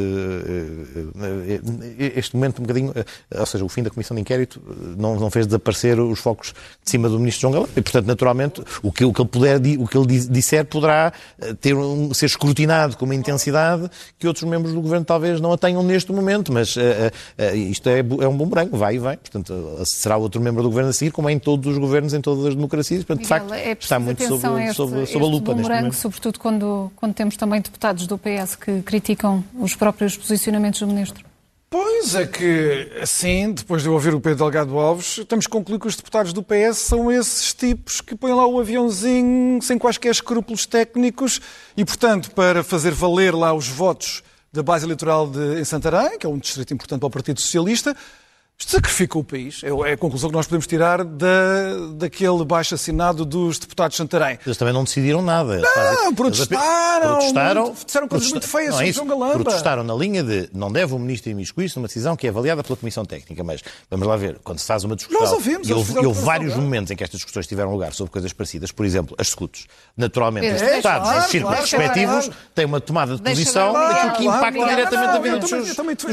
este 2.15 2.35
momento 2.35 2.59
um 2.59 2.63
bocadinho, 2.63 2.93
ou 3.35 3.45
seja, 3.45 3.63
o 3.65 3.69
fim 3.69 3.83
da 3.83 3.89
comissão 3.89 4.15
de 4.15 4.21
inquérito 4.21 4.61
não, 4.97 5.15
não 5.15 5.31
fez 5.31 5.45
desaparecer 5.47 5.99
os 5.99 6.19
focos 6.19 6.53
de 6.83 6.89
cima 6.89 7.09
do 7.09 7.17
ministro 7.19 7.41
João 7.41 7.53
Galamba 7.53 7.71
e, 7.75 7.81
portanto, 7.81 8.05
naturalmente, 8.05 8.63
o 8.83 8.91
que, 8.91 9.05
o 9.05 9.13
que 9.13 9.21
ele 9.21 9.29
puder, 9.29 9.57
o 9.79 9.87
que 9.87 9.97
ele 9.97 10.07
di- 10.07 10.27
disser 10.27 10.65
poderá 10.65 11.11
ter 11.59 11.75
um, 11.75 12.13
ser 12.13 12.27
escrutinado 12.27 12.97
com 12.97 13.05
uma 13.05 13.15
intensidade 13.15 13.89
que 14.17 14.27
outros 14.27 14.47
membros 14.47 14.73
do 14.73 14.81
governo 14.81 15.05
talvez 15.05 15.41
não 15.41 15.53
a 15.53 15.57
tenham 15.57 15.81
neste 15.81 16.11
momento, 16.11 16.51
mas 16.51 16.75
isto 17.55 17.89
é, 17.89 17.99
é 17.99 18.27
um 18.27 18.37
bumerangue, 18.37 18.77
vai 18.77 18.95
e 18.95 18.99
vem, 18.99 19.17
portanto, 19.17 19.81
será 19.85 20.17
outro 20.17 20.39
membro 20.39 20.61
do 20.61 20.69
governo 20.69 20.89
a 20.89 20.93
seguir, 20.93 21.11
como 21.19 21.27
é 21.27 21.33
em 21.33 21.39
todos 21.39 21.73
os 21.73 21.77
governos, 21.77 22.13
em 22.13 22.21
todas 22.21 22.45
as 22.45 22.55
democracias, 22.55 23.03
portanto, 23.03 23.27
de 23.27 23.33
Miguel, 23.33 23.49
facto, 23.49 23.53
é 23.53 23.71
está 23.73 23.99
muito 23.99 24.23
sob, 24.23 24.47
a 24.47 24.63
este, 24.63 24.75
sob, 24.77 25.05
sob 25.05 25.25
a 25.25 25.27
lupa 25.27 25.53
neste 25.53 25.69
momento. 25.69 25.93
sobretudo 25.93 26.39
quando, 26.39 26.89
quando 26.95 27.13
temos 27.13 27.35
também 27.35 27.59
deputados 27.59 28.07
do 28.07 28.17
PS 28.17 28.55
que 28.55 28.81
criticam 28.83 29.43
os 29.59 29.75
próprios 29.75 30.15
posicionamentos 30.15 30.79
do 30.79 30.87
Ministro. 30.87 31.25
Pois 31.69 32.15
é 32.15 32.25
que, 32.25 32.89
assim, 33.01 33.51
depois 33.51 33.81
de 33.81 33.89
eu 33.89 33.93
ouvir 33.93 34.15
o 34.15 34.21
Pedro 34.21 34.37
Delgado 34.37 34.79
Alves, 34.79 35.19
temos 35.27 35.45
que 35.45 35.51
concluir 35.51 35.77
que 35.77 35.87
os 35.87 35.97
deputados 35.97 36.31
do 36.31 36.41
PS 36.41 36.77
são 36.77 37.11
esses 37.11 37.53
tipos 37.53 37.99
que 37.99 38.15
põem 38.15 38.33
lá 38.33 38.47
o 38.47 38.57
aviãozinho 38.57 39.61
sem 39.61 39.77
quaisquer 39.77 40.11
escrúpulos 40.11 40.65
técnicos 40.65 41.41
e, 41.75 41.83
portanto, 41.83 42.31
para 42.31 42.63
fazer 42.63 42.93
valer 42.93 43.35
lá 43.35 43.53
os 43.53 43.67
votos 43.67 44.23
da 44.53 44.63
base 44.63 44.85
eleitoral 44.85 45.29
de, 45.29 45.59
em 45.59 45.65
Santarém, 45.65 46.17
que 46.17 46.25
é 46.25 46.29
um 46.29 46.37
distrito 46.37 46.73
importante 46.73 47.01
para 47.01 47.07
o 47.07 47.11
Partido 47.11 47.41
Socialista, 47.41 47.93
sacrifica 48.65 49.17
o 49.17 49.23
país. 49.23 49.61
É 49.63 49.69
é 49.89 49.93
a 49.93 49.97
conclusão 49.97 50.29
que 50.29 50.35
nós 50.35 50.45
podemos 50.45 50.67
tirar 50.67 51.03
da, 51.03 51.27
daquele 51.93 52.43
baixo 52.43 52.75
assinado 52.75 53.23
dos 53.25 53.57
deputados 53.57 53.93
de 53.93 53.97
Santarém. 53.97 54.37
Eles 54.45 54.57
também 54.57 54.73
não 54.73 54.83
decidiram 54.83 55.21
nada. 55.21 55.61
Não, 56.03 56.13
protestaram, 56.13 57.15
protestaram, 57.15 57.63
muito- 57.65 57.85
disseram 57.85 58.07
coisas 58.07 58.29
muito 58.31 58.47
feias 58.47 58.75
não 58.75 58.81
é 58.81 58.89
isso. 58.89 59.05
Protestaram 59.05 59.83
na 59.83 59.93
linha 59.95 60.21
de 60.23 60.49
não 60.53 60.71
deve 60.71 60.93
o 60.93 60.99
ministro 60.99 61.31
imiscuir-se 61.31 61.77
numa 61.77 61.87
decisão 61.87 62.15
que 62.15 62.27
é 62.27 62.29
avaliada 62.29 62.63
pela 62.63 62.75
Comissão 62.75 63.05
Técnica. 63.05 63.43
Mas 63.43 63.61
vamos 63.89 64.05
lá 64.07 64.15
ver, 64.17 64.39
quando 64.43 64.59
se 64.59 64.65
faz 64.65 64.83
uma 64.83 64.95
discussão. 64.95 65.21
Nós 65.21 65.31
ouvimos, 65.31 65.67
e 65.69 65.73
houve, 65.73 65.93
e 65.93 66.05
houve 66.05 66.21
vários 66.21 66.53
é? 66.53 66.57
momentos 66.57 66.91
em 66.91 66.95
que 66.95 67.03
estas 67.03 67.19
discussões 67.19 67.47
tiveram 67.47 67.71
lugar 67.71 67.93
sobre 67.93 68.11
coisas 68.11 68.33
parecidas. 68.33 68.71
Por 68.71 68.85
exemplo, 68.85 69.15
as 69.17 69.27
escutas. 69.29 69.65
Naturalmente, 69.95 70.47
É, 70.47 70.55
os 70.55 70.61
deputados 70.61 71.07
claro, 71.07 71.21
dos 71.21 71.31
círculos 71.31 71.57
claro, 71.57 71.61
respectivos 71.79 72.25
claro. 72.25 72.41
têm 72.53 72.65
uma 72.65 72.81
tomada 72.81 73.15
de 73.15 73.21
posição 73.21 73.73
daquilo 73.73 74.13
que 74.13 74.23
impacta 74.25 74.51
claro. 74.51 74.69
diretamente 74.75 75.07
Não, 75.07 75.15
a 75.15 75.19
vida 75.19 75.39
dos 75.39 75.49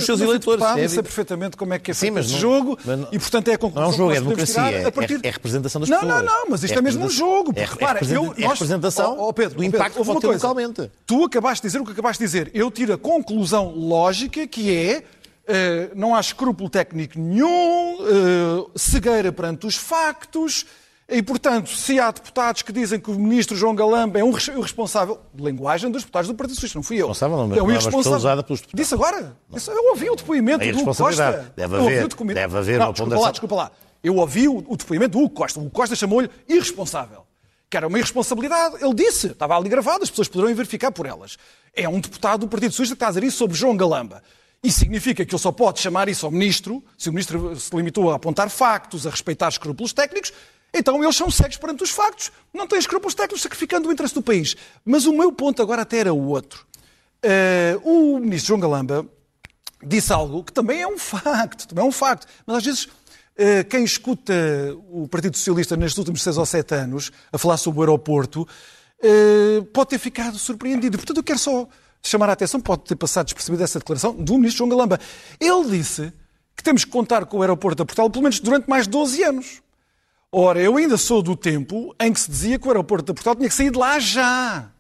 seus, 0.04 0.20
eleitores. 0.20 0.64
É 0.64 0.84
eu 0.84 0.88
sei 0.88 1.02
perfeitamente 1.02 1.56
como 1.56 1.74
é 1.74 1.78
que 1.78 1.90
é 1.90 1.94
Sim, 1.94 2.00
feito 2.12 2.14
mas 2.14 2.35
não- 2.36 2.50
jogo 2.52 2.78
não- 2.84 3.08
e, 3.12 3.18
portanto, 3.18 3.48
é 3.48 3.54
a 3.54 3.54
Não 3.54 3.58
conclusão 3.58 3.84
é 3.84 3.88
um 3.88 3.90
que 3.92 3.96
jogo, 3.96 4.12
é 4.12 4.20
democracia. 4.20 4.62
É, 4.62 4.90
partir... 4.90 5.20
é, 5.22 5.28
é 5.28 5.30
representação 5.30 5.80
das 5.80 5.90
não, 5.90 6.00
pessoas. 6.00 6.24
Não, 6.24 6.40
não, 6.40 6.50
mas 6.50 6.62
isto 6.62 6.78
é, 6.78 6.82
mesmo 6.82 7.04
um 7.06 7.10
jogo. 7.10 7.52
É, 7.56 7.64
repara, 7.64 7.92
representa- 7.94 8.20
eu, 8.20 8.34
é 8.36 8.40
nós- 8.42 8.52
representação 8.58 9.16
Ó, 9.18 9.28
ó, 9.28 9.32
Pedro, 9.32 9.56
do 9.56 9.60
Pedro, 9.60 9.76
impacto 9.76 9.94
que 9.94 10.00
uma 10.02 10.14
pode 10.14 10.20
ter 10.26 10.32
localmente. 10.34 10.90
Tu 11.06 11.24
acabaste 11.24 11.62
de 11.62 11.68
dizer 11.68 11.80
o 11.80 11.84
que 11.84 11.92
acabaste 11.92 12.22
de 12.22 12.26
dizer. 12.26 12.50
Eu 12.54 12.70
tiro 12.70 12.92
a 12.94 12.98
conclusão 12.98 13.70
lógica 13.74 14.46
que 14.46 14.74
é 14.74 15.02
eh, 15.48 15.90
não 15.94 16.14
há 16.14 16.20
escrúpulo 16.20 16.68
técnico 16.68 17.18
nenhum, 17.18 17.98
eh, 18.00 18.66
cegueira 18.74 19.30
perante 19.30 19.66
os 19.66 19.76
factos, 19.76 20.66
e, 21.08 21.22
portanto, 21.22 21.70
se 21.70 22.00
há 22.00 22.10
deputados 22.10 22.62
que 22.62 22.72
dizem 22.72 22.98
que 22.98 23.10
o 23.10 23.14
ministro 23.14 23.56
João 23.56 23.74
Galamba 23.76 24.18
é 24.18 24.24
um 24.24 24.30
res- 24.32 24.48
o 24.48 24.60
responsável, 24.60 25.20
linguagem 25.38 25.88
dos 25.90 26.02
deputados 26.02 26.28
do 26.28 26.34
Partido 26.34 26.54
Socialista, 26.56 26.78
não 26.78 26.82
fui 26.82 26.96
eu. 26.96 27.06
Responsável 27.08 27.36
não, 27.36 27.48
mas 27.48 27.58
é 27.58 27.62
um 27.62 27.70
é 27.70 27.74
expressão 27.74 27.90
irresponsável. 28.00 28.18
usada 28.18 28.42
pelos 28.42 28.60
deputados. 28.60 28.82
Disse 28.84 28.94
agora. 28.94 29.36
Eu 29.68 29.90
ouvi 29.90 30.10
o 30.10 30.16
depoimento 30.16 30.64
É 30.64 30.72
do 30.72 30.78
Hugo. 30.80 30.94
Costa. 30.94 31.52
Deve 31.56 31.74
Eu 31.76 31.80
ouvi 31.80 31.92
haver- 31.94 32.04
o 32.04 32.08
depoimento- 32.08 32.40
deve 32.40 32.58
haver 32.58 32.78
não, 32.78 32.86
uma 32.86 32.92
desculpa 32.92 33.18
lá, 33.20 33.30
desculpa 33.30 33.54
lá. 33.54 33.70
Eu 34.02 34.16
ouvi 34.16 34.48
o, 34.48 34.64
o 34.68 34.76
depoimento 34.76 35.18
do 35.18 35.24
Hugo 35.24 35.34
Costa. 35.34 35.58
O 35.60 35.62
Hugo 35.62 35.70
Costa 35.70 35.94
chamou-lhe 35.94 36.28
irresponsável. 36.48 37.24
Que 37.70 37.76
era 37.76 37.86
uma 37.86 37.98
irresponsabilidade. 37.98 38.76
Ele 38.84 38.94
disse, 38.94 39.28
estava 39.28 39.56
ali 39.56 39.68
gravado, 39.68 40.02
as 40.02 40.10
pessoas 40.10 40.26
poderão 40.28 40.50
ir 40.50 40.54
verificar 40.54 40.90
por 40.92 41.06
elas. 41.06 41.36
É 41.74 41.88
um 41.88 42.00
deputado 42.00 42.40
do 42.40 42.48
Partido 42.48 42.70
Socialista 42.72 42.94
que 42.94 42.96
está 42.96 43.06
a 43.06 43.10
dizer 43.10 43.24
isso 43.24 43.36
sobre 43.38 43.56
João 43.56 43.76
Galamba. 43.76 44.22
Isso 44.62 44.78
significa 44.80 45.24
que 45.24 45.32
ele 45.34 45.42
só 45.42 45.52
pode 45.52 45.78
chamar 45.80 46.08
isso 46.08 46.26
ao 46.26 46.32
ministro, 46.32 46.82
se 46.98 47.08
o 47.08 47.12
ministro 47.12 47.54
se 47.58 47.74
limitou 47.76 48.10
a 48.10 48.16
apontar 48.16 48.48
factos, 48.50 49.06
a 49.06 49.10
respeitar 49.10 49.48
escrúpulos 49.48 49.92
técnicos, 49.92 50.32
então 50.76 51.02
eles 51.02 51.16
são 51.16 51.30
cegos 51.30 51.56
perante 51.56 51.82
os 51.82 51.90
factos. 51.90 52.30
Não 52.52 52.66
têm 52.66 52.78
escrúpulos 52.78 53.14
técnicos, 53.14 53.42
sacrificando 53.42 53.88
o 53.88 53.92
interesse 53.92 54.14
do 54.14 54.22
país. 54.22 54.56
Mas 54.84 55.06
o 55.06 55.12
meu 55.12 55.32
ponto 55.32 55.62
agora 55.62 55.82
até 55.82 55.98
era 55.98 56.12
o 56.12 56.28
outro. 56.28 56.66
Eh, 57.22 57.78
o 57.82 58.18
ministro 58.18 58.48
João 58.48 58.60
Galamba 58.60 59.06
disse 59.82 60.12
algo 60.12 60.44
que 60.44 60.52
também 60.52 60.82
é 60.82 60.86
um 60.86 60.98
facto, 60.98 61.68
também 61.68 61.84
é 61.84 61.88
um 61.88 61.92
facto. 61.92 62.26
Mas 62.46 62.56
às 62.58 62.64
vezes 62.64 62.88
eh, 63.36 63.64
quem 63.64 63.84
escuta 63.84 64.32
o 64.90 65.06
Partido 65.08 65.36
Socialista 65.36 65.76
nestes 65.76 65.98
últimos 65.98 66.22
seis 66.22 66.38
ou 66.38 66.46
sete 66.46 66.74
anos 66.74 67.10
a 67.32 67.38
falar 67.38 67.56
sobre 67.56 67.80
o 67.80 67.82
aeroporto 67.82 68.46
eh, 69.02 69.62
pode 69.72 69.90
ter 69.90 69.98
ficado 69.98 70.38
surpreendido. 70.38 70.96
Portanto, 70.98 71.18
eu 71.18 71.24
quero 71.24 71.38
só 71.38 71.68
chamar 72.02 72.30
a 72.30 72.32
atenção, 72.32 72.60
pode 72.60 72.84
ter 72.84 72.96
passado 72.96 73.26
despercebida 73.26 73.64
essa 73.64 73.78
declaração 73.78 74.14
do 74.14 74.34
ministro 74.34 74.58
João 74.58 74.70
Galamba. 74.70 74.98
Ele 75.40 75.78
disse 75.78 76.12
que 76.56 76.62
temos 76.62 76.84
que 76.84 76.90
contar 76.90 77.26
com 77.26 77.38
o 77.38 77.42
aeroporto 77.42 77.78
da 77.78 77.84
Portugal 77.84 78.08
pelo 78.08 78.22
menos 78.22 78.40
durante 78.40 78.68
mais 78.68 78.86
12 78.86 79.22
anos. 79.22 79.62
Ora, 80.38 80.60
eu 80.60 80.76
ainda 80.76 80.98
sou 80.98 81.22
do 81.22 81.34
tempo 81.34 81.96
em 81.98 82.12
que 82.12 82.20
se 82.20 82.30
dizia 82.30 82.58
que 82.58 82.66
o 82.66 82.70
aeroporto 82.70 83.06
da 83.06 83.14
Portugal 83.14 83.34
tinha 83.36 83.48
que 83.48 83.54
sair 83.54 83.70
de 83.70 83.78
lá 83.78 83.98
já. 83.98 84.70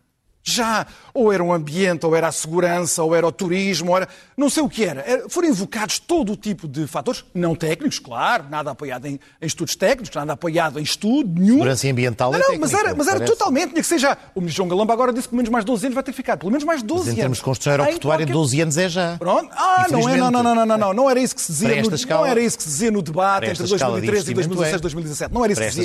Já. 0.48 0.86
Ou 1.12 1.32
era 1.32 1.42
o 1.42 1.52
ambiente, 1.52 2.06
ou 2.06 2.14
era 2.14 2.28
a 2.28 2.32
segurança, 2.32 3.02
ou 3.02 3.14
era 3.16 3.26
o 3.26 3.32
turismo, 3.32 3.90
ou 3.90 3.96
era. 3.96 4.08
Não 4.36 4.48
sei 4.48 4.62
o 4.62 4.68
que 4.68 4.84
era. 4.84 5.00
Era- 5.00 5.28
Foram 5.28 5.48
invocados 5.48 5.98
todo 5.98 6.32
o 6.32 6.36
tipo 6.36 6.68
de 6.68 6.86
fatores, 6.86 7.24
não 7.34 7.54
técnicos, 7.56 7.98
claro, 7.98 8.44
nada 8.48 8.70
apoiado 8.70 9.06
em, 9.06 9.18
em 9.42 9.46
estudos 9.46 9.74
técnicos, 9.74 10.14
nada 10.14 10.34
apoiado 10.34 10.78
em 10.78 10.82
estudo 10.84 11.40
nenhum. 11.40 11.54
Segurança 11.54 11.88
ambiental 11.88 12.30
não, 12.30 12.38
é 12.38 12.42
não, 12.42 12.46
técnico, 12.50 12.60
mas 12.70 12.72
era, 12.80 12.94
mas 12.94 13.08
era 13.08 13.16
parece. 13.18 13.32
totalmente, 13.36 13.70
tinha 13.70 13.80
que 13.82 13.88
ser 13.88 13.98
já. 13.98 14.16
O 14.36 14.40
ministro 14.40 14.58
João 14.58 14.68
Galamba 14.68 14.92
agora 14.92 15.12
disse 15.12 15.24
que 15.26 15.30
pelo 15.30 15.38
menos 15.38 15.50
mais 15.50 15.64
12 15.64 15.86
anos 15.86 15.94
vai 15.94 16.04
ter 16.04 16.12
que 16.12 16.16
ficar. 16.16 16.36
Pelo 16.36 16.52
menos 16.52 16.64
mais 16.64 16.80
12 16.82 16.98
Mas 17.00 17.06
em 17.06 17.10
anos. 17.10 17.20
termos 17.22 17.38
de 17.38 17.44
construção 17.44 17.72
aeroportuária, 17.72 18.22
Em 18.22 18.26
qualquer- 18.26 18.32
12 18.40 18.60
anos 18.60 18.76
é 18.78 18.88
já. 18.88 19.16
Pronto. 19.18 19.50
Ah, 19.52 19.86
não 19.90 20.08
é, 20.08 20.16
não, 20.16 20.30
não, 20.30 20.42
não, 20.44 20.54
não, 20.54 20.66
não, 20.66 20.78
não, 20.78 20.94
não 20.94 21.10
era 21.10 21.18
isso 21.18 21.34
que 21.34 21.40
se 21.42 21.50
dizia, 21.50 21.82
no, 21.82 21.94
escala- 21.94 22.20
não 22.20 22.26
era 22.30 22.40
isso 22.40 22.56
que 22.56 22.62
se 22.62 22.68
dizia 22.68 22.90
no 22.92 23.02
debate 23.02 23.46
entre 23.48 23.64
esta 23.64 23.74
escala 23.74 24.00
de 24.00 24.06
2013 24.06 24.30
e 24.30 24.32
investimento 24.32 24.54
2016, 24.54 24.78
é. 24.78 24.80
2017. 24.80 25.34
Não 25.34 25.42
era 25.44 25.52
isso 25.52 25.60
que 25.60 25.70
se 25.70 25.76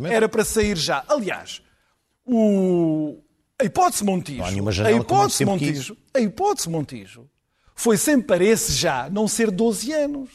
dizia. 0.00 0.14
Era 0.16 0.28
para 0.28 0.44
sair 0.44 0.76
já. 0.78 1.04
Aliás, 1.06 1.60
o... 2.24 3.18
a 3.58 3.64
hipótese 3.64 4.04
Montijo, 4.04 4.42
a 4.42 4.92
hipótese. 4.92 5.44
Montijo, 5.44 5.96
a 6.14 6.20
hipótese 6.20 6.68
Montijo 6.68 7.26
foi 7.74 7.96
sempre 7.96 8.26
para 8.26 8.44
esse 8.44 8.72
já 8.72 9.08
não 9.10 9.26
ser 9.26 9.50
12 9.50 9.92
anos. 9.92 10.30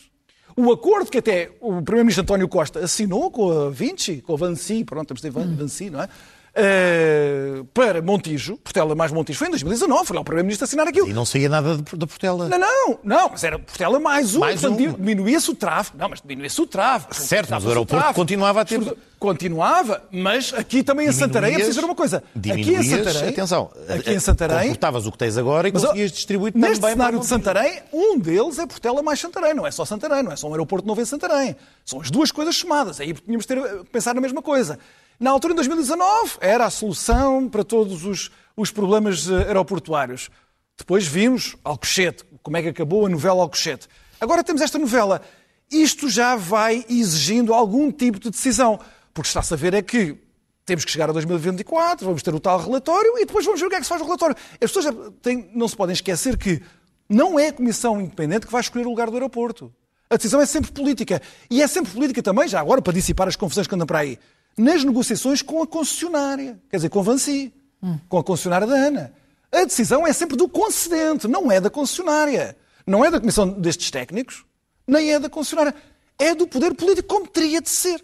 O 0.56 0.72
acordo 0.72 1.10
que 1.10 1.18
até 1.18 1.50
o 1.62 1.82
Primeiro-Ministro 1.82 2.24
António 2.24 2.48
Costa 2.48 2.80
assinou 2.80 3.32
com 3.32 3.52
a 3.52 3.70
Vinci, 3.70 4.22
com 4.22 4.34
a 4.34 4.38
Vanci, 4.38 4.84
pronto, 4.84 5.08
temos 5.08 5.22
de 5.22 5.30
Vanci, 5.30 5.90
não 5.90 6.02
é? 6.02 6.10
Uh, 6.56 7.66
para 7.74 8.02
Montijo, 8.02 8.58
Portela 8.58 8.96
mais 8.96 9.12
Montijo, 9.12 9.40
foi 9.40 9.48
em 9.48 9.52
2019, 9.52 10.06
foi 10.06 10.16
lá 10.16 10.22
o 10.22 10.26
Primeiro-Ministro 10.26 10.66
assinar 10.66 10.88
aquilo. 10.88 11.10
E 11.10 11.14
não 11.14 11.26
saía 11.26 11.50
nada 11.50 11.78
da 11.78 12.08
Portela. 12.08 12.50
Não, 12.50 12.60
não, 12.60 13.00
não, 13.04 13.30
mas 13.30 13.44
era 13.44 13.58
Portela 13.60 14.00
mais 14.00 14.36
um, 14.36 14.40
mais 14.40 14.62
portanto, 14.62 14.98
diminuía-se 14.98 15.52
o 15.52 15.56
tráfego. 15.56 15.98
Não, 15.98 16.10
mas 16.10 16.22
diminuía-se 16.22 16.62
o 16.62 16.68
tráfego. 16.68 17.14
Certo, 17.16 17.50
mas 17.50 17.64
o 17.66 17.68
aeroporto 17.68 18.14
continuava 18.14 18.62
a 18.62 18.66
ter... 18.66 18.80
Continuava, 19.22 20.04
mas 20.12 20.52
aqui 20.52 20.82
também 20.82 21.08
em 21.08 21.12
Santarém, 21.12 21.52
é 21.52 21.54
preciso 21.54 21.76
dizer 21.76 21.86
uma 21.86 21.94
coisa. 21.94 22.24
Aqui 22.36 22.74
em 22.74 22.82
Santarém, 22.82 23.30
atenção, 23.30 23.72
aqui 23.88 24.12
em 24.14 24.20
Santarém, 24.20 24.62
comportavas 24.64 25.06
o 25.06 25.12
que 25.12 25.18
tens 25.20 25.38
agora 25.38 25.68
e 25.68 25.72
conseguias 25.72 26.12
distribuir 26.12 26.52
também 26.52 26.72
Neste 26.72 26.84
cenário 26.84 27.20
de 27.20 27.28
Santarém, 27.28 27.84
um 27.94 28.18
deles 28.18 28.58
é 28.58 28.66
Portela 28.66 29.04
mais 29.04 29.20
Santarém, 29.20 29.54
não 29.54 29.68
é 29.68 29.70
só 29.70 29.86
Santarém, 29.86 30.24
não 30.24 30.32
é 30.32 30.36
só 30.36 30.48
um 30.48 30.54
aeroporto 30.54 30.88
novo 30.88 31.00
em 31.00 31.06
Santarém. 31.06 31.56
São 31.86 32.02
as 32.02 32.10
duas 32.10 32.32
coisas 32.32 32.58
somadas, 32.58 33.00
aí 33.00 33.14
tínhamos 33.14 33.46
de 33.46 33.54
ter, 33.54 33.84
pensar 33.92 34.16
na 34.16 34.22
mesma 34.22 34.42
coisa. 34.42 34.80
Na 35.22 35.30
altura, 35.30 35.54
em 35.54 35.56
2019, 35.56 36.40
era 36.42 36.66
a 36.66 36.70
solução 36.72 37.48
para 37.48 37.64
todos 37.64 38.06
os, 38.06 38.32
os 38.58 38.72
problemas 38.72 39.30
eh, 39.30 39.50
aeroportuários. 39.50 40.32
Depois 40.76 41.06
vimos 41.06 41.56
Alcochete, 41.64 42.26
como 42.42 42.58
é 42.58 42.64
que 42.64 42.70
acabou 42.70 43.06
a 43.06 43.10
novela 43.10 43.44
Alcochete. 43.44 43.88
Agora 44.20 44.44
temos 44.44 44.64
esta 44.64 44.80
novela. 44.80 45.22
Isto 45.70 46.10
já 46.10 46.36
vai 46.36 46.84
exigindo 46.90 47.54
algum 47.54 47.92
tipo 47.92 48.20
de 48.20 48.32
decisão. 48.32 48.80
Porque 49.14 49.28
está-se 49.28 49.54
a 49.54 49.58
ver 49.58 49.76
é 49.76 49.84
que 49.84 50.18
temos 50.66 50.84
que 50.84 50.90
chegar 50.90 51.08
a 51.08 51.14
2024, 51.14 52.04
vamos 52.04 52.24
ter 52.24 52.34
o 52.34 52.40
tal 52.40 52.60
relatório 52.60 53.16
e 53.20 53.24
depois 53.24 53.46
vamos 53.46 53.60
ver 53.60 53.68
o 53.68 53.70
que 53.70 53.76
é 53.76 53.78
que 53.78 53.86
se 53.86 53.90
faz 53.90 54.02
no 54.02 54.08
relatório. 54.08 54.36
As 54.54 54.72
pessoas 54.72 55.14
têm, 55.22 55.52
não 55.54 55.68
se 55.68 55.76
podem 55.76 55.94
esquecer 55.94 56.36
que 56.36 56.64
não 57.08 57.40
é 57.40 57.50
a 57.50 57.54
Comissão 57.54 58.02
Independente 58.02 58.48
que 58.48 58.52
vai 58.52 58.62
escolher 58.62 58.88
o 58.88 58.90
lugar 58.90 59.08
do 59.08 59.14
aeroporto. 59.14 59.72
A 60.10 60.16
decisão 60.16 60.42
é 60.42 60.48
sempre 60.48 60.72
política. 60.72 61.22
E 61.48 61.62
é 61.62 61.68
sempre 61.68 61.92
política 61.92 62.24
também, 62.24 62.48
já 62.48 62.60
agora, 62.60 62.82
para 62.82 62.92
dissipar 62.92 63.28
as 63.28 63.36
confusões 63.36 63.68
que 63.68 63.76
andam 63.76 63.86
para 63.86 64.00
aí, 64.00 64.18
nas 64.58 64.84
negociações 64.84 65.42
com 65.42 65.62
a 65.62 65.68
concessionária. 65.68 66.60
Quer 66.70 66.78
dizer, 66.78 66.90
com 66.90 67.00
a 67.00 67.04
Vansi, 67.04 67.54
hum. 67.82 67.98
com 68.08 68.18
a 68.18 68.24
concessionária 68.24 68.68
da 68.68 68.76
ANA. 68.76 69.14
A 69.52 69.66
decisão 69.66 70.08
é 70.08 70.14
sempre 70.14 70.38
do 70.38 70.48
concedente, 70.48 71.28
não 71.28 71.52
é 71.52 71.60
da 71.60 71.70
concessionária. 71.70 72.56
Não 72.86 73.06
é 73.06 73.12
da 73.12 73.20
comissão 73.20 73.48
destes 73.48 73.92
técnicos, 73.92 74.44
nem 74.88 75.14
é 75.14 75.20
da 75.20 75.30
concessionária. 75.30 75.76
É 76.18 76.34
do 76.34 76.48
poder 76.48 76.74
político, 76.74 77.08
como 77.08 77.28
teria 77.28 77.62
de 77.62 77.70
ser. 77.70 78.04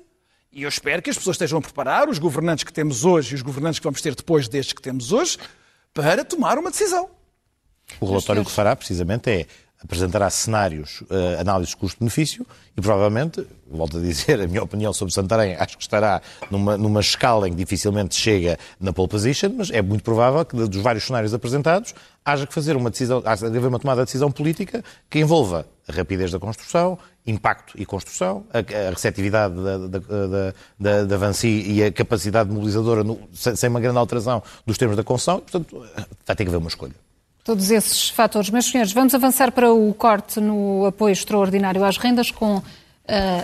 E 0.51 0.63
eu 0.63 0.69
espero 0.69 1.01
que 1.01 1.09
as 1.09 1.17
pessoas 1.17 1.35
estejam 1.35 1.59
a 1.59 1.61
preparar, 1.61 2.09
os 2.09 2.19
governantes 2.19 2.63
que 2.63 2.73
temos 2.73 3.05
hoje 3.05 3.33
e 3.33 3.35
os 3.35 3.41
governantes 3.41 3.79
que 3.79 3.83
vamos 3.83 4.01
ter 4.01 4.15
depois 4.15 4.47
destes 4.47 4.73
que 4.73 4.81
temos 4.81 5.11
hoje, 5.11 5.37
para 5.93 6.23
tomar 6.23 6.57
uma 6.57 6.71
decisão. 6.71 7.09
O 7.99 8.05
relatório 8.05 8.43
que 8.43 8.51
fará, 8.51 8.75
precisamente, 8.75 9.29
é 9.29 9.45
apresentará 9.83 10.29
cenários, 10.29 11.01
uh, 11.01 11.39
análises 11.39 11.75
custo-benefício 11.75 12.45
e 12.75 12.81
provavelmente, 12.81 13.45
volto 13.69 13.97
a 13.97 14.01
dizer, 14.01 14.39
a 14.41 14.47
minha 14.47 14.63
opinião 14.63 14.91
sobre 14.91 15.13
Santarém, 15.13 15.55
acho 15.55 15.77
que 15.77 15.83
estará 15.83 16.21
numa, 16.49 16.77
numa 16.77 16.99
escala 16.99 17.47
em 17.47 17.51
que 17.51 17.57
dificilmente 17.57 18.15
chega 18.15 18.57
na 18.79 18.91
pole 18.91 19.07
position, 19.07 19.53
mas 19.55 19.69
é 19.69 19.81
muito 19.81 20.03
provável 20.03 20.43
que 20.43 20.55
dos 20.55 20.81
vários 20.81 21.05
cenários 21.05 21.33
apresentados 21.33 21.93
haja 22.25 22.47
que 22.47 22.53
fazer 22.53 22.75
uma 22.75 22.89
decisão, 22.89 23.21
haja 23.23 23.49
de 23.49 23.57
haver 23.57 23.67
uma 23.67 23.79
tomada 23.79 24.01
de 24.01 24.05
decisão 24.05 24.31
política 24.31 24.83
que 25.09 25.19
envolva 25.19 25.65
a 25.87 25.93
rapidez 25.93 26.31
da 26.31 26.39
construção, 26.39 26.97
impacto 27.25 27.79
e 27.79 27.85
construção, 27.85 28.45
a, 28.51 28.59
a 28.59 28.89
receptividade 28.89 29.55
da, 29.55 29.77
da, 29.77 29.99
da, 29.99 30.53
da, 30.79 31.03
da 31.05 31.17
Vansi 31.17 31.63
e 31.67 31.83
a 31.83 31.91
capacidade 31.91 32.49
mobilizadora 32.49 33.03
no, 33.03 33.19
sem 33.31 33.69
uma 33.69 33.79
grande 33.79 33.97
alteração 33.97 34.41
dos 34.65 34.77
termos 34.77 34.97
da 34.97 35.03
construção, 35.03 35.39
portanto, 35.39 35.85
vai 36.25 36.35
ter 36.35 36.43
que 36.43 36.49
haver 36.49 36.57
uma 36.57 36.69
escolha 36.69 37.06
todos 37.47 37.71
esses 37.71 38.09
fatores. 38.09 38.49
Meus 38.49 38.65
senhores, 38.65 38.91
vamos 38.91 39.15
avançar 39.15 39.53
para 39.53 39.71
o 39.71 39.93
corte 39.93 40.41
no 40.41 40.85
apoio 40.85 41.13
extraordinário 41.13 41.81
às 41.81 41.95
rendas 41.95 42.29
com 42.29 42.57
uh, 42.57 42.63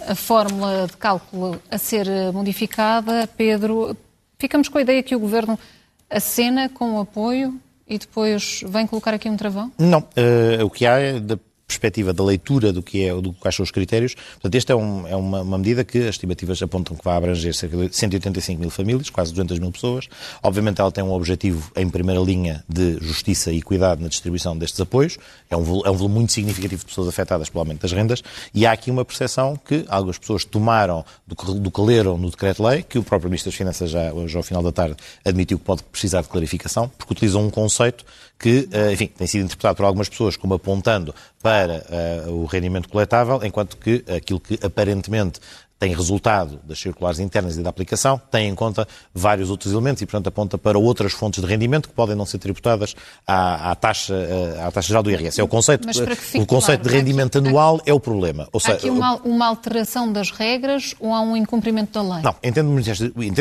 a 0.10 0.14
fórmula 0.14 0.88
de 0.88 0.98
cálculo 0.98 1.58
a 1.72 1.78
ser 1.78 2.06
modificada. 2.34 3.26
Pedro, 3.38 3.96
ficamos 4.38 4.68
com 4.68 4.78
a 4.78 4.82
ideia 4.82 5.02
que 5.02 5.16
o 5.16 5.20
Governo 5.20 5.58
acena 6.10 6.68
com 6.68 6.98
o 6.98 7.00
apoio 7.00 7.58
e 7.88 7.98
depois 7.98 8.62
vem 8.68 8.86
colocar 8.86 9.14
aqui 9.14 9.30
um 9.30 9.38
travão? 9.38 9.72
Não. 9.80 10.00
Uh, 10.00 10.66
o 10.66 10.70
que 10.70 10.86
há 10.86 11.00
é, 11.00 11.22
perspectiva 11.74 12.14
da 12.14 12.24
leitura 12.24 12.72
do 12.72 12.82
que 12.82 13.04
é, 13.04 13.14
do 13.14 13.34
quais 13.34 13.56
são 13.56 13.64
os 13.64 13.72
critérios. 13.72 14.16
Portanto, 14.16 14.56
esta 14.56 14.74
é, 14.74 14.76
um, 14.76 15.08
é 15.08 15.16
uma, 15.16 15.42
uma, 15.42 15.58
medida 15.58 15.84
que 15.84 16.00
as 16.00 16.16
estimativas 16.16 16.62
apontam 16.62 16.96
que 16.96 17.04
vai 17.04 17.18
abranger 17.18 17.54
cerca 17.54 17.76
de 17.78 17.96
185 17.96 18.60
mil 18.60 18.70
famílias, 18.70 19.10
quase 19.10 19.32
200 19.32 19.60
mil 19.60 19.72
pessoas. 19.72 20.08
Obviamente, 20.42 20.80
ela 20.80 20.92
tem 20.92 21.04
um 21.04 21.12
objetivo 21.12 21.72
em 21.76 21.90
primeira 21.90 22.22
linha 22.22 22.64
de 22.68 22.98
justiça 23.02 23.52
e 23.52 23.58
equidade 23.58 24.02
na 24.02 24.08
distribuição 24.08 24.58
destes 24.58 24.80
apoios. 24.80 25.18
É 25.50 25.58
um, 25.58 25.82
é 25.86 25.90
um 25.90 25.94
volume 25.94 26.16
muito 26.16 26.34
significativo 26.34 26.82
de 26.82 26.86
pessoas 26.86 27.08
afetadas 27.08 27.50
pelo 27.50 27.62
aumento 27.62 27.82
das 27.82 27.92
rendas 27.92 28.24
e 28.54 28.66
há 28.66 28.72
aqui 28.72 28.92
uma 28.92 29.04
percepção 29.04 29.56
que 29.56 29.86
algumas 29.88 30.18
pessoas 30.18 30.46
tomaram 30.46 31.04
do 31.26 31.36
que, 31.36 31.46
do 31.46 31.72
que 31.72 31.82
leram 31.82 32.18
no 32.18 32.30
decreto-lei, 32.30 32.84
que 32.84 32.98
o 32.98 33.04
próprio 33.04 33.30
Ministro 33.30 33.52
das 33.52 33.58
Finanças 33.58 33.90
já 33.90 34.14
hoje 34.14 34.36
ao 34.36 34.44
final 34.44 34.62
da 34.62 34.72
tarde 34.72 34.96
admitiu 35.26 35.58
que 35.58 35.66
pode 35.66 35.84
precisar 35.84 36.22
de 36.22 36.28
clarificação, 36.28 36.92
porque 36.98 37.14
utilizam 37.14 37.46
um 37.46 37.50
conceito 37.50 38.06
que, 38.44 38.68
eh, 38.72 38.92
enfim, 38.92 39.08
tem 39.08 39.26
sido 39.26 39.46
interpretado 39.46 39.78
por 39.78 39.86
algumas 39.86 40.10
pessoas 40.10 40.36
como 40.36 40.54
apontando 40.54 41.16
para 41.44 41.86
uh, 42.28 42.32
o 42.32 42.46
rendimento 42.46 42.88
coletável, 42.88 43.42
enquanto 43.44 43.76
que 43.76 44.04
aquilo 44.10 44.40
que 44.40 44.58
aparentemente 44.66 45.42
tem 45.78 45.94
resultado 45.94 46.62
das 46.64 46.80
circulares 46.80 47.20
internas 47.20 47.58
e 47.58 47.62
da 47.62 47.70
aplicação, 47.70 48.22
tem 48.32 48.48
em 48.48 48.56
conta 48.56 48.88
vários 49.14 49.50
outros 49.50 49.74
elementos 49.74 50.02
e, 50.02 50.06
portanto, 50.06 50.28
aponta 50.28 50.58
para 50.58 50.80
outras 50.80 51.12
fontes 51.12 51.44
de 51.44 51.50
rendimento 51.50 51.90
que 51.90 51.94
podem 51.94 52.16
não 52.16 52.26
ser 52.26 52.38
tributadas 52.38 52.96
à, 53.28 53.72
à 53.72 53.76
taxa, 53.76 54.14
eh, 54.14 54.62
à 54.64 54.72
taxa 54.72 54.88
geral 54.88 55.04
do 55.04 55.12
IRS. 55.12 55.42
É 55.42 55.44
o 55.44 55.48
conceito, 55.48 55.86
o 55.86 56.46
conceito 56.46 56.84
claro, 56.84 56.84
de 56.84 56.90
rendimento 56.90 57.38
aqui, 57.38 57.46
anual 57.50 57.82
é 57.86 57.94
o 57.94 58.00
problema. 58.00 58.48
Ou 58.54 58.60
há 58.60 58.62
seja, 58.62 58.78
aqui 58.78 58.90
uma, 58.90 59.16
uma, 59.18 59.46
alteração 59.46 60.10
das 60.10 60.32
regras 60.32 60.96
ou 61.02 61.14
há 61.14 61.20
um 61.20 61.36
incumprimento 61.36 61.92
da 62.02 62.16
lei? 62.16 62.24
Não, 62.24 62.36
entendo 62.42 62.70
o 62.70 62.72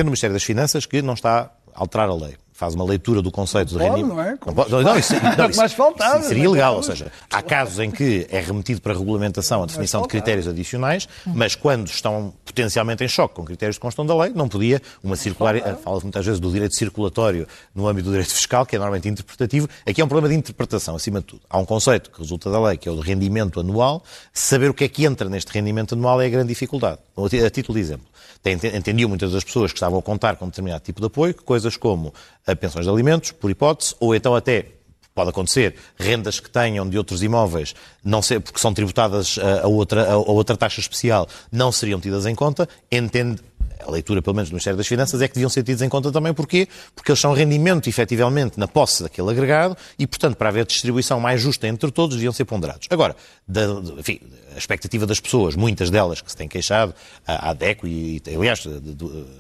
Ministério 0.04 0.32
das 0.32 0.42
Finanças 0.42 0.84
que 0.84 1.00
não 1.00 1.14
está 1.14 1.48
a 1.72 1.80
alterar 1.80 2.08
a 2.08 2.14
lei 2.14 2.41
faz 2.62 2.74
uma 2.76 2.84
leitura 2.84 3.20
do 3.20 3.32
conceito 3.32 3.74
não 3.74 3.80
de 3.80 3.84
rendimento. 3.84 4.14
Não, 4.14 4.22
é? 4.22 4.38
não, 4.46 4.54
pode, 4.54 4.70
não, 4.70 4.96
isso, 4.96 5.14
não, 5.36 5.50
isso, 5.50 5.74
faltava, 5.74 6.20
isso 6.20 6.28
seria 6.28 6.44
ilegal. 6.44 6.76
Ou 6.76 6.82
seja, 6.84 7.10
há 7.28 7.42
casos 7.42 7.80
em 7.80 7.90
que 7.90 8.24
é 8.30 8.38
remetido 8.38 8.80
para 8.80 8.94
regulamentação 8.94 9.64
a 9.64 9.66
definição 9.66 10.02
de 10.02 10.06
critérios 10.06 10.46
adicionais, 10.46 11.08
mas 11.26 11.56
quando 11.56 11.88
estão 11.88 12.32
potencialmente 12.44 13.02
em 13.02 13.08
choque 13.08 13.34
com 13.34 13.44
critérios 13.44 13.74
de 13.74 13.80
constão 13.80 14.06
da 14.06 14.16
lei, 14.16 14.32
não 14.32 14.48
podia 14.48 14.80
uma 15.02 15.16
circular. 15.16 15.56
Fala-se 15.82 16.04
muitas 16.04 16.24
vezes 16.24 16.38
do 16.38 16.52
direito 16.52 16.76
circulatório 16.76 17.48
no 17.74 17.88
âmbito 17.88 18.04
do 18.04 18.12
direito 18.12 18.32
fiscal, 18.32 18.64
que 18.64 18.76
é 18.76 18.78
normalmente 18.78 19.08
interpretativo. 19.08 19.68
Aqui 19.84 20.00
é 20.00 20.04
um 20.04 20.08
problema 20.08 20.32
de 20.32 20.38
interpretação, 20.38 20.94
acima 20.94 21.18
de 21.18 21.26
tudo. 21.26 21.42
Há 21.50 21.58
um 21.58 21.64
conceito 21.64 22.12
que 22.12 22.20
resulta 22.20 22.48
da 22.48 22.60
lei, 22.60 22.76
que 22.76 22.88
é 22.88 22.92
o 22.92 22.94
de 22.94 23.02
rendimento 23.02 23.58
anual. 23.58 24.04
Saber 24.32 24.70
o 24.70 24.74
que 24.74 24.84
é 24.84 24.88
que 24.88 25.04
entra 25.04 25.28
neste 25.28 25.52
rendimento 25.52 25.96
anual 25.96 26.20
é 26.20 26.26
a 26.26 26.30
grande 26.30 26.48
dificuldade. 26.48 27.00
A 27.44 27.50
título 27.50 27.74
de 27.74 27.80
exemplo 27.80 28.12
entendiam 28.50 29.08
muitas 29.08 29.32
das 29.32 29.44
pessoas 29.44 29.70
que 29.70 29.76
estavam 29.76 29.98
a 29.98 30.02
contar 30.02 30.36
com 30.36 30.46
determinado 30.46 30.82
tipo 30.82 31.00
de 31.00 31.06
apoio, 31.06 31.34
coisas 31.34 31.76
como 31.76 32.12
pensões 32.60 32.84
de 32.84 32.90
alimentos, 32.90 33.32
por 33.32 33.50
hipótese, 33.50 33.94
ou 34.00 34.14
então 34.14 34.34
até 34.34 34.66
pode 35.14 35.30
acontecer, 35.30 35.74
rendas 35.98 36.40
que 36.40 36.48
tenham 36.48 36.88
de 36.88 36.96
outros 36.96 37.22
imóveis, 37.22 37.74
não 38.02 38.22
ser, 38.22 38.40
porque 38.40 38.58
são 38.58 38.72
tributadas 38.72 39.38
a, 39.62 39.66
outra, 39.66 40.10
a, 40.10 40.16
outra 40.16 40.56
taxa 40.56 40.80
especial, 40.80 41.28
não 41.50 41.70
seriam 41.70 42.00
tidas 42.00 42.24
em 42.24 42.34
conta, 42.34 42.68
entende, 42.90 43.38
a 43.86 43.90
leitura, 43.90 44.22
pelo 44.22 44.36
menos 44.36 44.48
do 44.48 44.54
Ministério 44.54 44.76
das 44.76 44.86
Finanças, 44.86 45.20
é 45.20 45.28
que 45.28 45.34
deviam 45.34 45.50
ser 45.50 45.62
tidos 45.62 45.82
em 45.82 45.88
conta 45.88 46.10
também. 46.10 46.32
Porquê? 46.32 46.68
Porque 46.94 47.10
eles 47.10 47.20
são 47.20 47.32
rendimento, 47.32 47.88
efetivamente, 47.88 48.58
na 48.58 48.68
posse 48.68 49.02
daquele 49.02 49.30
agregado 49.30 49.76
e, 49.98 50.06
portanto, 50.06 50.36
para 50.36 50.48
haver 50.48 50.64
distribuição 50.64 51.20
mais 51.20 51.40
justa 51.40 51.66
entre 51.66 51.90
todos, 51.90 52.16
deviam 52.16 52.32
ser 52.32 52.44
ponderados. 52.44 52.86
Agora, 52.90 53.16
da, 53.52 53.66
enfim, 53.98 54.18
a 54.54 54.58
expectativa 54.58 55.06
das 55.06 55.20
pessoas, 55.20 55.54
muitas 55.54 55.90
delas 55.90 56.20
que 56.20 56.30
se 56.30 56.36
têm 56.36 56.48
queixado, 56.48 56.94
a 57.26 57.50
ADECO 57.50 57.86
e, 57.86 58.22
aliás, 58.34 58.66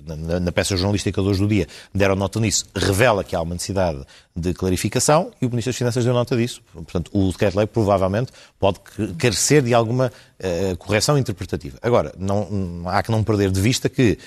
na, 0.06 0.40
na 0.40 0.52
peça 0.52 0.76
jornalística 0.76 1.20
de 1.20 1.28
hoje 1.28 1.40
do 1.40 1.48
dia, 1.48 1.66
deram 1.94 2.16
nota 2.16 2.40
nisso, 2.40 2.66
revela 2.74 3.22
que 3.24 3.36
há 3.36 3.40
uma 3.42 3.54
necessidade 3.54 4.04
de 4.34 4.54
clarificação 4.54 5.30
e 5.40 5.46
o 5.46 5.50
Ministro 5.50 5.70
das 5.70 5.76
Finanças 5.78 6.04
deu 6.04 6.14
nota 6.14 6.36
disso. 6.36 6.62
Portanto, 6.72 7.10
o 7.12 7.30
decreto-lei 7.30 7.66
provavelmente 7.66 8.32
pode 8.58 8.80
carecer 9.18 9.62
de 9.62 9.74
alguma 9.74 10.06
uh, 10.10 10.76
correção 10.78 11.18
interpretativa. 11.18 11.78
Agora, 11.82 12.14
não, 12.18 12.84
há 12.86 13.02
que 13.02 13.10
não 13.10 13.22
perder 13.22 13.50
de 13.50 13.60
vista 13.60 13.88
que 13.88 14.18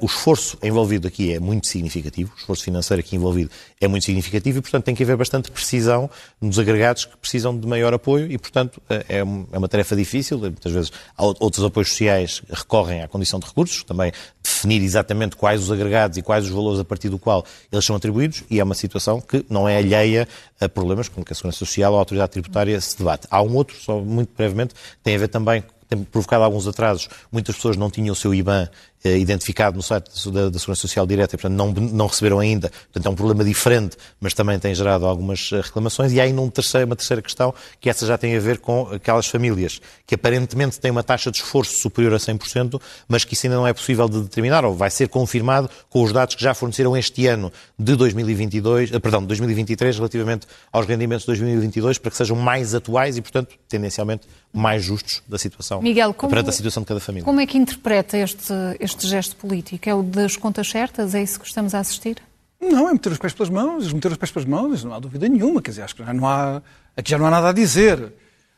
o 0.00 0.06
esforço 0.06 0.56
envolvido 0.62 1.08
aqui 1.08 1.32
é 1.32 1.40
muito 1.40 1.66
significativo, 1.66 2.32
o 2.36 2.38
esforço 2.38 2.62
financeiro 2.62 3.00
aqui 3.00 3.16
envolvido 3.16 3.50
é 3.80 3.88
muito 3.88 4.04
significativo 4.04 4.58
e, 4.58 4.62
portanto, 4.62 4.84
tem 4.84 4.94
que 4.94 5.02
haver 5.02 5.16
bastante 5.16 5.50
precisão 5.50 6.08
nos 6.40 6.58
agregados 6.58 7.04
que 7.04 7.16
precisam 7.16 7.58
de 7.58 7.66
maior 7.66 7.92
apoio 7.92 8.30
e, 8.30 8.38
portanto, 8.38 8.76
uh, 8.88 8.94
é, 9.08 9.18
é, 9.18 9.24
uma 9.24 9.68
tarefa 9.68 9.96
difícil. 9.96 10.38
Muitas 10.38 10.72
vezes 10.72 10.92
outros 11.18 11.64
apoios 11.64 11.88
sociais 11.88 12.42
recorrem 12.48 13.02
à 13.02 13.08
condição 13.08 13.40
de 13.40 13.46
recursos, 13.46 13.82
também 13.82 14.12
definir 14.42 14.82
exatamente 14.82 15.34
quais 15.34 15.60
os 15.62 15.72
agregados 15.72 16.16
e 16.16 16.22
quais 16.22 16.44
os 16.44 16.50
valores 16.50 16.78
a 16.78 16.84
partir 16.84 17.08
do 17.08 17.18
qual 17.18 17.44
eles 17.70 17.84
são 17.84 17.96
atribuídos 17.96 18.44
e 18.48 18.60
é 18.60 18.64
uma 18.64 18.74
situação 18.74 19.20
que 19.20 19.44
não 19.48 19.68
é 19.68 19.78
alheia 19.78 20.28
a 20.60 20.68
problemas 20.68 21.08
com 21.08 21.24
que 21.24 21.32
a 21.32 21.36
Segurança 21.36 21.58
Social 21.58 21.92
ou 21.92 21.98
a 21.98 22.00
Autoridade 22.02 22.32
Tributária 22.32 22.80
se 22.80 22.96
debate. 22.96 23.26
Há 23.30 23.42
um 23.42 23.56
outro, 23.56 23.76
só 23.76 23.98
muito 23.98 24.30
brevemente, 24.36 24.74
tem 25.02 25.16
a 25.16 25.18
ver 25.18 25.28
também 25.28 25.64
tem 25.94 26.04
provocado 26.04 26.42
alguns 26.44 26.66
atrasos. 26.66 27.08
Muitas 27.30 27.56
pessoas 27.56 27.76
não 27.76 27.90
tinham 27.90 28.12
o 28.12 28.16
seu 28.16 28.34
IBAN 28.34 28.68
eh, 29.04 29.18
identificado 29.18 29.76
no 29.76 29.82
site 29.82 30.10
da, 30.30 30.48
da 30.48 30.58
Segurança 30.58 30.82
Social 30.82 31.06
Direta 31.06 31.34
e, 31.34 31.38
portanto, 31.38 31.58
não, 31.58 31.72
não 31.72 32.06
receberam 32.06 32.38
ainda. 32.38 32.70
Portanto, 32.70 33.06
é 33.06 33.10
um 33.10 33.14
problema 33.14 33.44
diferente, 33.44 33.96
mas 34.20 34.32
também 34.32 34.58
tem 34.58 34.74
gerado 34.74 35.06
algumas 35.06 35.50
eh, 35.52 35.60
reclamações. 35.60 36.12
E 36.12 36.20
há 36.20 36.24
ainda 36.24 36.40
um 36.40 36.48
terceiro, 36.48 36.86
uma 36.86 36.96
terceira 36.96 37.20
questão, 37.20 37.52
que 37.80 37.90
essa 37.90 38.06
já 38.06 38.16
tem 38.16 38.36
a 38.36 38.40
ver 38.40 38.58
com 38.58 38.88
aquelas 38.92 39.26
famílias 39.26 39.80
que 40.06 40.14
aparentemente 40.14 40.78
têm 40.78 40.90
uma 40.90 41.02
taxa 41.02 41.30
de 41.30 41.38
esforço 41.38 41.78
superior 41.78 42.14
a 42.14 42.18
100%, 42.18 42.80
mas 43.08 43.24
que 43.24 43.34
isso 43.34 43.46
ainda 43.46 43.56
não 43.56 43.66
é 43.66 43.72
possível 43.72 44.08
de 44.08 44.20
determinar, 44.22 44.64
ou 44.64 44.74
vai 44.74 44.88
ser 44.88 45.08
confirmado 45.08 45.68
com 45.90 46.02
os 46.02 46.12
dados 46.12 46.36
que 46.36 46.42
já 46.42 46.54
forneceram 46.54 46.96
este 46.96 47.26
ano 47.26 47.52
de 47.76 47.96
2022, 47.96 48.92
eh, 48.92 48.98
perdão, 48.98 49.20
de 49.20 49.26
2023, 49.26 49.96
relativamente 49.96 50.46
aos 50.70 50.86
rendimentos 50.86 51.22
de 51.22 51.26
2022, 51.26 51.98
para 51.98 52.10
que 52.10 52.16
sejam 52.16 52.36
mais 52.36 52.74
atuais 52.74 53.16
e, 53.16 53.20
portanto, 53.20 53.54
tendencialmente 53.68 54.28
mais 54.52 54.84
justos 54.84 55.22
da 55.26 55.38
situação, 55.38 55.80
Miguel, 55.80 56.12
como, 56.12 56.30
perante 56.30 56.50
a 56.50 56.52
situação 56.52 56.82
de 56.82 56.86
cada 56.86 57.00
família. 57.00 57.24
Como 57.24 57.40
é 57.40 57.46
que 57.46 57.56
interpreta 57.56 58.18
este, 58.18 58.52
este 58.78 59.06
gesto 59.06 59.34
político? 59.36 59.88
É 59.88 59.94
o 59.94 60.02
das 60.02 60.36
contas 60.36 60.68
certas? 60.68 61.14
É 61.14 61.22
isso 61.22 61.40
que 61.40 61.46
estamos 61.46 61.74
a 61.74 61.78
assistir? 61.78 62.16
Não, 62.60 62.88
é 62.88 62.92
meter 62.92 63.10
os 63.10 63.18
pés 63.18 63.32
pelas 63.32 63.50
mãos, 63.50 63.92
meter 63.92 64.12
os 64.12 64.18
pés 64.18 64.30
pelas 64.30 64.46
mãos, 64.46 64.84
não 64.84 64.94
há 64.94 65.00
dúvida 65.00 65.28
nenhuma. 65.28 65.60
Quer 65.60 65.70
dizer, 65.70 65.82
acho 65.82 65.96
que 65.96 66.04
já 66.04 66.12
não 66.12 66.28
há, 66.28 66.62
aqui 66.96 67.10
já 67.10 67.18
não 67.18 67.26
há 67.26 67.30
nada 67.30 67.48
a 67.48 67.52
dizer. 67.52 68.12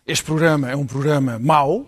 Este 0.07 0.25
programa 0.25 0.71
é 0.71 0.77
um 0.77 0.85
programa 0.85 1.39
mau, 1.39 1.87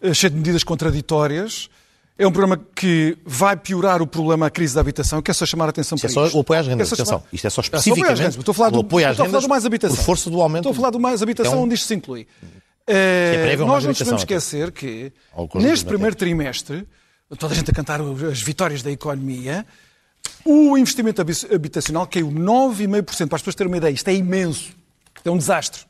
eh, 0.00 0.14
cheio 0.14 0.30
de 0.30 0.36
medidas 0.36 0.62
contraditórias, 0.62 1.68
é 2.16 2.24
um 2.24 2.30
programa 2.30 2.64
que 2.76 3.18
vai 3.24 3.56
piorar 3.56 4.00
o 4.00 4.06
problema, 4.06 4.46
a 4.46 4.50
crise 4.50 4.76
da 4.76 4.80
habitação. 4.80 5.20
Quero 5.20 5.36
só 5.36 5.44
chamar 5.44 5.66
a 5.66 5.70
atenção 5.70 5.96
isto 5.96 6.02
para 6.02 6.22
é 6.22 6.26
isto. 6.26 6.32
só 6.32 6.38
o 6.38 6.40
apoio 6.42 6.60
às 6.60 6.66
rendas. 6.68 6.92
Atenção, 6.92 7.18
chamar... 7.18 7.28
isto 7.32 7.46
é 7.46 7.50
só 7.50 7.60
especificamente 7.60 8.22
é 8.22 8.30
só 8.30 8.38
estou 8.38 8.52
a 8.52 8.54
falar 8.54 8.70
do, 8.70 8.76
o 8.76 8.80
apoio 8.82 9.06
às 9.06 9.12
estou 9.12 9.24
a 9.24 9.26
falar 9.26 9.38
rendas 9.38 9.42
do 9.42 9.48
mais 9.48 9.66
habitação. 9.66 9.96
por 9.96 10.04
força 10.04 10.30
do 10.30 10.40
aumento. 10.40 10.60
Estou 10.60 10.70
a 10.70 10.74
falar 10.76 10.90
do 10.90 11.00
mais 11.00 11.20
habitação, 11.20 11.54
é 11.54 11.56
um... 11.56 11.62
onde 11.62 11.74
isto 11.74 11.88
se 11.88 11.94
inclui. 11.94 12.28
É 12.86 13.56
nós 13.56 13.84
não 13.84 13.92
devemos 13.92 14.20
esquecer 14.20 14.70
que, 14.70 15.12
neste 15.54 15.86
primeiro 15.86 16.14
trimestre, 16.14 16.86
toda 17.38 17.54
a 17.54 17.56
gente 17.56 17.70
a 17.70 17.74
cantar 17.74 18.00
as 18.00 18.42
vitórias 18.42 18.82
da 18.82 18.90
economia, 18.90 19.64
o 20.44 20.76
investimento 20.76 21.22
habitacional 21.22 22.06
caiu 22.06 22.30
9,5%. 22.30 23.28
Para 23.28 23.36
as 23.36 23.42
pessoas 23.42 23.54
terem 23.54 23.72
uma 23.72 23.78
ideia, 23.78 23.92
isto 23.92 24.08
é 24.08 24.14
imenso. 24.14 24.72
É 25.24 25.30
um 25.30 25.38
desastre. 25.38 25.82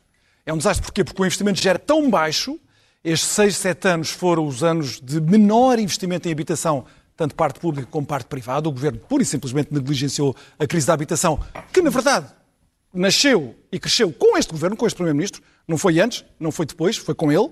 É 0.46 0.52
um 0.52 0.56
desastre 0.56 0.84
porquê? 0.84 1.02
Porque 1.02 1.20
o 1.20 1.24
investimento 1.24 1.60
já 1.60 1.70
era 1.70 1.78
tão 1.78 2.08
baixo, 2.08 2.58
estes 3.02 3.28
6, 3.30 3.56
7 3.56 3.88
anos 3.88 4.10
foram 4.10 4.46
os 4.46 4.62
anos 4.62 5.00
de 5.00 5.20
menor 5.20 5.78
investimento 5.78 6.28
em 6.28 6.32
habitação, 6.32 6.84
tanto 7.16 7.34
parte 7.34 7.58
pública 7.58 7.88
como 7.90 8.06
parte 8.06 8.26
privada. 8.26 8.68
O 8.68 8.72
governo 8.72 8.98
pura 9.00 9.22
e 9.22 9.26
simplesmente 9.26 9.72
negligenciou 9.72 10.36
a 10.58 10.66
crise 10.66 10.86
da 10.86 10.92
habitação, 10.92 11.40
que 11.72 11.82
na 11.82 11.90
verdade 11.90 12.28
nasceu 12.92 13.56
e 13.72 13.80
cresceu 13.80 14.12
com 14.12 14.38
este 14.38 14.52
governo, 14.52 14.76
com 14.76 14.86
este 14.86 14.96
primeiro-ministro. 14.96 15.42
Não 15.66 15.78
foi 15.78 16.00
antes, 16.00 16.24
não 16.38 16.52
foi 16.52 16.66
depois, 16.66 16.96
foi 16.96 17.14
com 17.14 17.32
ele. 17.32 17.50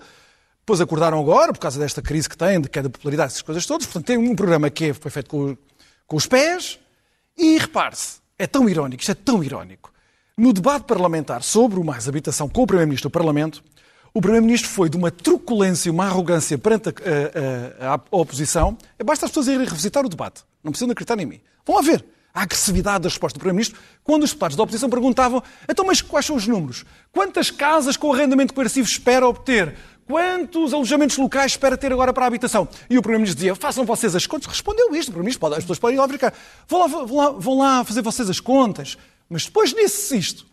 Depois 0.61 0.81
acordaram 0.81 1.18
agora, 1.18 1.53
por 1.53 1.59
causa 1.59 1.79
desta 1.79 2.01
crise 2.01 2.29
que 2.29 2.37
tem, 2.37 2.61
de 2.61 2.68
queda 2.68 2.88
de 2.88 2.92
popularidade, 2.92 3.33
essas 3.33 3.42
coisas 3.42 3.66
todas. 3.66 3.87
Portanto, 3.87 4.07
tem 4.07 4.16
um 4.16 4.35
programa 4.37 4.70
que 4.70 4.92
foi 4.92 5.11
feito 5.11 5.29
com, 5.29 5.57
com 6.07 6.16
os 6.16 6.27
pés. 6.27 6.79
E 7.37 7.59
repare-se, 7.59 8.20
é 8.38 8.46
tão 8.46 8.68
irónico, 8.68 9.01
isto 9.01 9.12
é 9.12 9.14
tão 9.14 9.42
irónico. 9.42 9.92
No 10.37 10.53
debate 10.53 10.85
parlamentar 10.85 11.42
sobre 11.42 11.79
o 11.81 11.85
mais 11.85 12.09
habitação 12.09 12.48
com 12.48 12.62
o 12.62 12.66
Primeiro-Ministro 12.66 13.09
do 13.09 13.12
Parlamento, 13.12 13.62
o 14.14 14.20
Primeiro-Ministro 14.20 14.70
foi 14.70 14.88
de 14.88 14.96
uma 14.96 15.11
truculência, 15.11 15.90
uma 15.90 16.05
arrogância 16.05 16.59
perante 16.59 16.90
a, 16.90 16.92
a, 16.92 17.94
a, 17.94 17.94
a 17.94 18.16
oposição. 18.16 18.77
Basta 19.05 19.27
as 19.27 19.31
pessoas 19.31 19.48
irem 19.48 19.66
revisitar 19.66 20.05
o 20.05 20.09
debate. 20.09 20.42
Não 20.62 20.70
precisam 20.70 20.92
acreditar 20.92 21.18
em 21.18 21.27
mim. 21.27 21.40
Vão 21.66 21.77
lá 21.77 21.83
ver 21.83 22.05
a 22.35 22.42
agressividade 22.42 23.03
da 23.03 23.09
resposta 23.09 23.38
do 23.38 23.40
Primeiro-Ministro 23.40 23.81
quando 24.03 24.23
os 24.23 24.31
deputados 24.31 24.57
da 24.57 24.62
oposição 24.62 24.88
perguntavam 24.88 25.42
então, 25.68 25.85
mas 25.85 26.01
quais 26.01 26.27
são 26.27 26.37
os 26.37 26.47
números? 26.47 26.85
Quantas 27.12 27.51
casas 27.51 27.97
com 27.97 28.12
arrendamento 28.12 28.55
coercivo 28.55 28.88
espera 28.88 29.27
obter? 29.27 29.77
Quantos 30.07 30.75
alojamentos 30.75 31.16
locais 31.16 31.53
espera 31.53 31.77
ter 31.77 31.92
agora 31.92 32.12
para 32.12 32.25
a 32.25 32.29
habitação? 32.29 32.68
E 32.90 32.99
o 32.99 33.03
Primeiro-Ministro 33.03 33.37
dizia, 33.37 33.55
façam 33.55 33.85
vocês 33.85 34.14
as 34.16 34.27
contas. 34.27 34.49
Respondeu 34.49 34.95
isto, 34.95 35.09
o 35.09 35.12
Primeiro-Ministro, 35.12 35.47
as 35.49 35.59
pessoas 35.59 35.79
podem 35.79 35.97
ir 35.97 36.01
lá 36.01 36.07
verificar. 36.07 36.35
Vão 36.66 36.81
lá, 36.81 36.87
vão, 36.87 37.16
lá, 37.16 37.31
vão 37.31 37.59
lá 37.59 37.85
fazer 37.85 38.03
vocês 38.03 38.29
as 38.29 38.40
contas. 38.40 38.99
Mas 39.29 39.47
depois 39.47 39.73
disse 39.73 40.16
isto. 40.16 40.47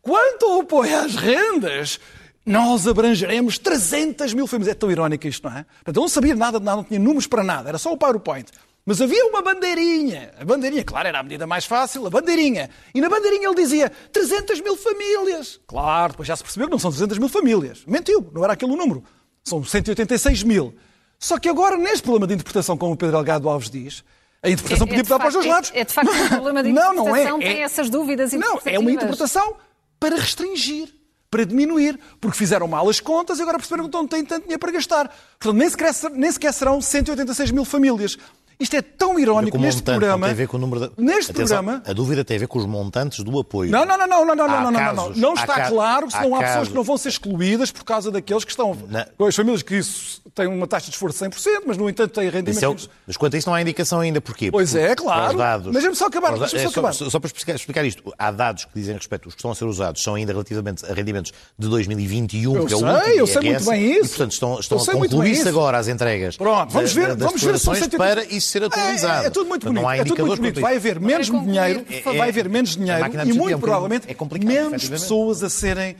Quanto 0.00 0.46
ao 0.46 0.60
apoio 0.60 0.98
às 0.98 1.14
rendas, 1.14 2.00
nós 2.44 2.86
abrangeremos 2.86 3.58
300 3.58 4.34
mil 4.34 4.46
famílias. 4.46 4.74
É 4.74 4.78
tão 4.78 4.90
irónico 4.90 5.26
isto, 5.26 5.48
não 5.48 5.56
é? 5.56 5.64
Portanto, 5.64 5.96
eu 5.96 6.00
não 6.00 6.08
sabia 6.08 6.34
nada 6.34 6.58
de 6.58 6.64
nada, 6.64 6.76
não 6.78 6.84
tinha 6.84 7.00
números 7.00 7.26
para 7.26 7.42
nada, 7.42 7.68
era 7.68 7.78
só 7.78 7.92
o 7.92 7.96
PowerPoint. 7.96 8.50
Mas 8.86 9.00
havia 9.00 9.24
uma 9.26 9.40
bandeirinha. 9.40 10.32
A 10.38 10.44
bandeirinha, 10.44 10.84
claro, 10.84 11.08
era 11.08 11.20
a 11.20 11.22
medida 11.22 11.46
mais 11.46 11.64
fácil, 11.64 12.06
a 12.06 12.10
bandeirinha. 12.10 12.68
E 12.94 13.00
na 13.00 13.08
bandeirinha 13.08 13.48
ele 13.48 13.54
dizia 13.54 13.90
300 14.12 14.60
mil 14.60 14.76
famílias. 14.76 15.58
Claro, 15.66 16.12
depois 16.12 16.28
já 16.28 16.36
se 16.36 16.42
percebeu 16.42 16.68
que 16.68 16.72
não 16.72 16.78
são 16.78 16.90
300 16.90 17.18
mil 17.18 17.28
famílias. 17.28 17.82
Mentiu, 17.86 18.30
não 18.32 18.44
era 18.44 18.52
aquele 18.52 18.72
o 18.72 18.76
número. 18.76 19.02
São 19.42 19.64
186 19.64 20.42
mil. 20.42 20.74
Só 21.18 21.38
que 21.38 21.48
agora, 21.48 21.78
neste 21.78 22.02
problema 22.02 22.26
de 22.26 22.34
interpretação, 22.34 22.76
como 22.76 22.92
o 22.92 22.96
Pedro 22.96 23.16
Delgado 23.16 23.48
Alves 23.48 23.70
diz, 23.70 24.04
a 24.42 24.50
interpretação 24.50 24.86
é, 24.86 24.90
podia 24.90 25.14
é 25.14 25.18
para 25.18 25.28
os 25.28 25.34
dois 25.34 25.46
lados. 25.46 25.72
É, 25.74 25.80
é, 25.80 25.84
de 25.84 25.92
facto 25.92 26.10
um 26.10 26.28
problema 26.28 26.62
de 26.62 26.68
interpretação, 26.68 27.04
não, 27.04 27.06
não 27.06 27.16
é, 27.16 27.38
tem 27.38 27.60
é, 27.60 27.60
essas 27.62 27.88
dúvidas 27.88 28.32
Não, 28.34 28.60
é 28.66 28.78
uma 28.78 28.90
interpretação 28.90 29.56
para 29.98 30.16
restringir 30.16 30.92
para 31.30 31.44
diminuir, 31.44 31.98
porque 32.20 32.38
fizeram 32.38 32.68
mal 32.68 32.88
as 32.88 33.00
contas 33.00 33.40
e 33.40 33.42
agora 33.42 33.58
perceberam 33.58 33.88
que 33.88 33.92
não 33.92 34.06
têm 34.06 34.24
tanto 34.24 34.42
dinheiro 34.42 34.60
para 34.60 34.70
gastar. 34.70 35.12
Portanto, 35.36 35.58
nem 35.58 35.68
sequer, 35.68 35.92
nem 36.12 36.30
sequer 36.30 36.52
serão 36.52 36.80
186 36.80 37.50
mil 37.50 37.64
famílias. 37.64 38.16
Isto 38.58 38.76
é 38.76 38.82
tão 38.82 39.18
irónico 39.18 39.58
neste 39.58 39.80
montante, 39.80 39.98
programa. 39.98 40.26
Tem 40.26 40.32
a 40.32 40.36
ver 40.36 40.48
com 40.48 40.56
o 40.56 40.60
número 40.60 40.88
de... 40.88 41.02
Neste 41.02 41.32
Atenção, 41.32 41.58
programa. 41.58 41.82
A 41.86 41.92
dúvida 41.92 42.24
tem 42.24 42.36
a 42.36 42.40
ver 42.40 42.46
com 42.46 42.58
os 42.58 42.66
montantes 42.66 43.22
do 43.24 43.38
apoio. 43.38 43.70
Não, 43.70 43.84
não, 43.84 43.98
não, 43.98 44.06
não, 44.06 44.24
não, 44.24 44.36
não, 44.36 44.48
não, 44.48 44.62
não, 44.62 44.70
não, 44.70 44.94
não. 44.94 45.10
Não 45.10 45.34
está 45.34 45.54
há 45.54 45.68
claro 45.68 46.10
se 46.10 46.20
não 46.20 46.34
há, 46.34 46.38
há 46.38 46.42
pessoas 46.42 46.68
que 46.68 46.74
não 46.74 46.82
vão 46.82 46.96
ser 46.96 47.08
excluídas 47.08 47.70
por 47.70 47.84
causa 47.84 48.10
daqueles 48.10 48.44
que 48.44 48.50
estão. 48.50 48.76
Não. 48.88 49.26
As 49.26 49.34
famílias 49.34 49.62
que 49.62 49.76
isso 49.76 50.22
têm 50.34 50.46
uma 50.46 50.66
taxa 50.66 50.86
de 50.86 50.92
esforço 50.92 51.18
de 51.18 51.30
100%, 51.30 51.62
mas 51.66 51.76
no 51.76 51.88
entanto 51.88 52.12
têm 52.12 52.28
rendimentos. 52.28 52.62
É 52.62 52.68
o... 52.68 52.90
Mas 53.06 53.16
quanto 53.16 53.34
a 53.34 53.38
isso 53.38 53.48
não 53.48 53.54
há 53.54 53.62
indicação 53.62 54.00
ainda. 54.00 54.20
Porquê? 54.20 54.50
Pois 54.50 54.70
Porque 54.72 54.84
é, 54.84 54.94
claro. 54.94 55.36
Dados... 55.36 55.66
Mas 55.66 55.74
deixa-me 55.74 55.96
só 55.96 56.06
acabar. 56.06 56.38
Deixa 56.38 56.56
é, 56.56 56.62
só, 56.62 56.68
acabar. 56.68 56.92
Só, 56.92 57.10
só, 57.10 57.20
para 57.20 57.28
explicar, 57.28 57.54
explicar, 57.54 57.84
isto, 57.84 58.14
há 58.18 58.30
dados 58.30 58.64
que 58.64 58.70
dizem 58.74 58.94
respeito, 58.94 59.28
os 59.28 59.34
que 59.34 59.38
estão 59.38 59.50
a 59.50 59.54
ser 59.54 59.64
usados 59.64 60.02
são 60.02 60.14
ainda 60.14 60.32
relativamente 60.32 60.84
a 60.86 60.92
rendimentos 60.92 61.32
de 61.58 61.68
2021, 61.68 62.56
eu 62.56 62.66
que 62.66 62.72
é 62.72 62.76
o 62.76 62.80
sei, 62.80 62.88
último 62.88 63.14
Eu 63.14 63.26
sei 63.26 63.42
muito 63.42 63.64
bem 63.64 63.92
isso. 63.92 64.04
E, 64.04 64.08
portanto, 64.08 64.32
estão, 64.32 64.60
estão 64.60 64.78
a 64.78 64.86
concluir-se 64.86 65.48
agora 65.48 65.78
as 65.78 65.88
entregas. 65.88 66.36
Pronto, 66.36 66.72
vamos 66.72 66.92
ver, 66.92 67.16
vamos 67.16 67.42
ver 67.42 67.58
se 67.58 67.88
para 67.96 68.24
isso 68.44 68.52
ser 68.52 68.64
atualizado. 68.64 69.24
É, 69.24 69.26
é 69.26 69.30
tudo 69.30 69.48
muito 69.48 69.66
bonito. 69.66 69.90
É 69.90 70.04
tudo 70.04 70.26
muito 70.26 70.40
bonito. 70.40 70.60
Vai 70.60 70.76
haver 70.76 71.00
menos 71.00 71.26
dinheiro, 71.26 71.84
vai 72.04 72.28
haver 72.28 72.48
menos 72.48 72.76
dinheiro 72.76 73.04
e 73.24 73.32
muito 73.32 73.58
provavelmente 73.58 74.06
menos 74.44 74.88
pessoas 74.88 75.42
a 75.42 75.50
serem 75.50 75.96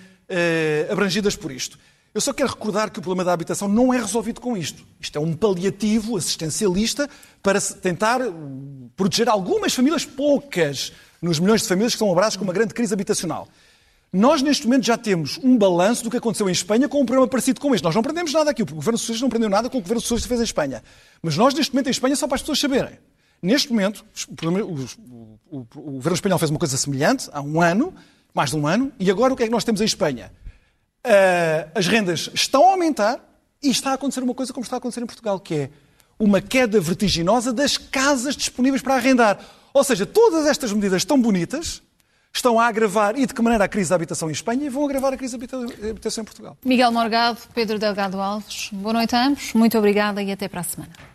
abrangidas 0.91 1.35
por 1.35 1.51
isto. 1.51 1.79
Eu 2.15 2.21
só 2.21 2.33
quero 2.33 2.49
recordar 2.49 2.91
que 2.91 3.01
o 3.01 3.03
problema 3.03 3.25
da 3.25 3.33
habitação 3.33 3.67
não 3.67 3.93
é 3.93 3.99
resolvido 3.99 4.41
com 4.41 4.57
isto. 4.57 4.85
Isto 5.01 5.19
é 5.19 5.21
um 5.21 5.33
paliativo 5.33 6.17
assistencialista 6.17 7.11
para 7.43 7.61
tentar 7.61 8.21
proteger 8.95 9.29
algumas 9.29 9.75
famílias, 9.75 10.05
poucas, 10.05 10.93
nos 11.21 11.41
milhões 11.41 11.63
de 11.63 11.69
famílias 11.69 11.93
que 11.93 11.97
estão 11.97 12.13
abraçadas 12.13 12.37
com 12.37 12.45
uma 12.45 12.53
grande 12.53 12.73
crise 12.73 12.95
habitacional. 12.95 13.49
Nós, 14.17 14.43
neste 14.43 14.65
momento, 14.69 14.87
já 14.87 14.97
temos 14.97 15.41
um 15.43 15.59
balanço 15.59 16.05
do 16.05 16.09
que 16.09 16.17
aconteceu 16.17 16.49
em 16.49 16.53
Espanha 16.53 16.89
com 16.89 17.01
um 17.01 17.05
problema 17.05 17.27
parecido 17.27 17.61
com 17.61 17.75
este. 17.75 17.83
Nós 17.83 17.97
não 17.97 18.01
aprendemos 18.01 18.33
nada 18.33 18.49
aqui. 18.49 18.63
O 18.63 18.67
governo 18.67 18.97
socialista 18.97 19.25
não 19.25 19.27
aprendeu 19.27 19.51
nada 19.51 19.69
com 19.69 19.79
o 19.79 19.81
que 19.81 19.87
o 19.87 19.89
governo 19.89 20.01
socialista 20.01 20.29
fez 20.29 20.41
em 20.41 20.45
Espanha. 20.45 20.85
Mas 21.21 21.37
nós, 21.37 21.53
neste 21.53 21.75
momento, 21.75 21.89
em 21.89 21.91
Espanha, 21.91 22.15
só 22.15 22.29
para 22.29 22.37
as 22.37 22.43
pessoas 22.43 22.61
saberem. 22.61 22.97
Neste 23.43 23.73
momento, 23.73 24.05
o, 24.41 24.47
o, 24.47 25.59
o, 25.59 25.59
o 25.59 25.91
governo 25.95 26.15
espanhol 26.15 26.39
fez 26.39 26.49
uma 26.49 26.61
coisa 26.61 26.77
semelhante 26.77 27.29
há 27.33 27.41
um 27.41 27.61
ano, 27.61 27.93
mais 28.33 28.51
de 28.51 28.57
um 28.57 28.69
ano, 28.69 28.93
e 29.01 29.11
agora 29.11 29.33
o 29.33 29.37
que 29.37 29.43
é 29.43 29.47
que 29.47 29.53
nós 29.53 29.65
temos 29.65 29.81
em 29.81 29.85
Espanha? 29.85 30.31
Uh, 31.05 31.71
as 31.75 31.89
rendas 31.89 32.31
estão 32.33 32.69
a 32.69 32.71
aumentar 32.71 33.19
e 33.61 33.69
está 33.69 33.91
a 33.91 33.95
acontecer 33.95 34.23
uma 34.23 34.33
coisa 34.33 34.53
como 34.53 34.63
está 34.63 34.77
a 34.77 34.79
acontecer 34.79 35.03
em 35.03 35.07
Portugal, 35.07 35.41
que 35.41 35.55
é 35.57 35.71
uma 36.21 36.41
queda 36.41 36.81
vertiginosa 36.81 37.53
das 37.53 37.77
casas 37.77 38.37
disponíveis 38.37 38.81
para 38.81 38.95
arrendar. 38.95 39.41
Ou 39.73 39.83
seja, 39.83 40.07
todas 40.07 40.47
estas 40.47 40.73
medidas 40.73 41.05
tão 41.05 41.21
bonitas 41.21 41.83
estão 42.35 42.59
a 42.59 42.67
agravar, 42.67 43.17
e 43.17 43.27
de 43.27 43.33
que 43.33 43.41
maneira, 43.41 43.65
a 43.65 43.69
crise 43.69 43.91
da 43.91 43.97
habitação 43.97 44.29
em 44.29 44.33
Espanha 44.33 44.67
e 44.67 44.69
vão 44.69 44.85
agravar 44.85 45.13
a 45.13 45.17
crise 45.17 45.39
da 45.39 45.91
habitação 45.91 46.23
em 46.23 46.25
Portugal. 46.25 46.57
Miguel 46.65 46.91
Morgado, 46.91 47.39
Pedro 47.55 47.79
Delgado 47.79 48.21
Alves, 48.21 48.71
boa 48.73 48.93
noite 48.93 49.15
a 49.15 49.27
ambos, 49.27 49.55
muito 49.55 49.79
obrigada 49.79 50.23
e 50.23 50.33
até 50.33 50.49
para 50.49 50.61
a 50.61 50.65
semana. 50.65 51.14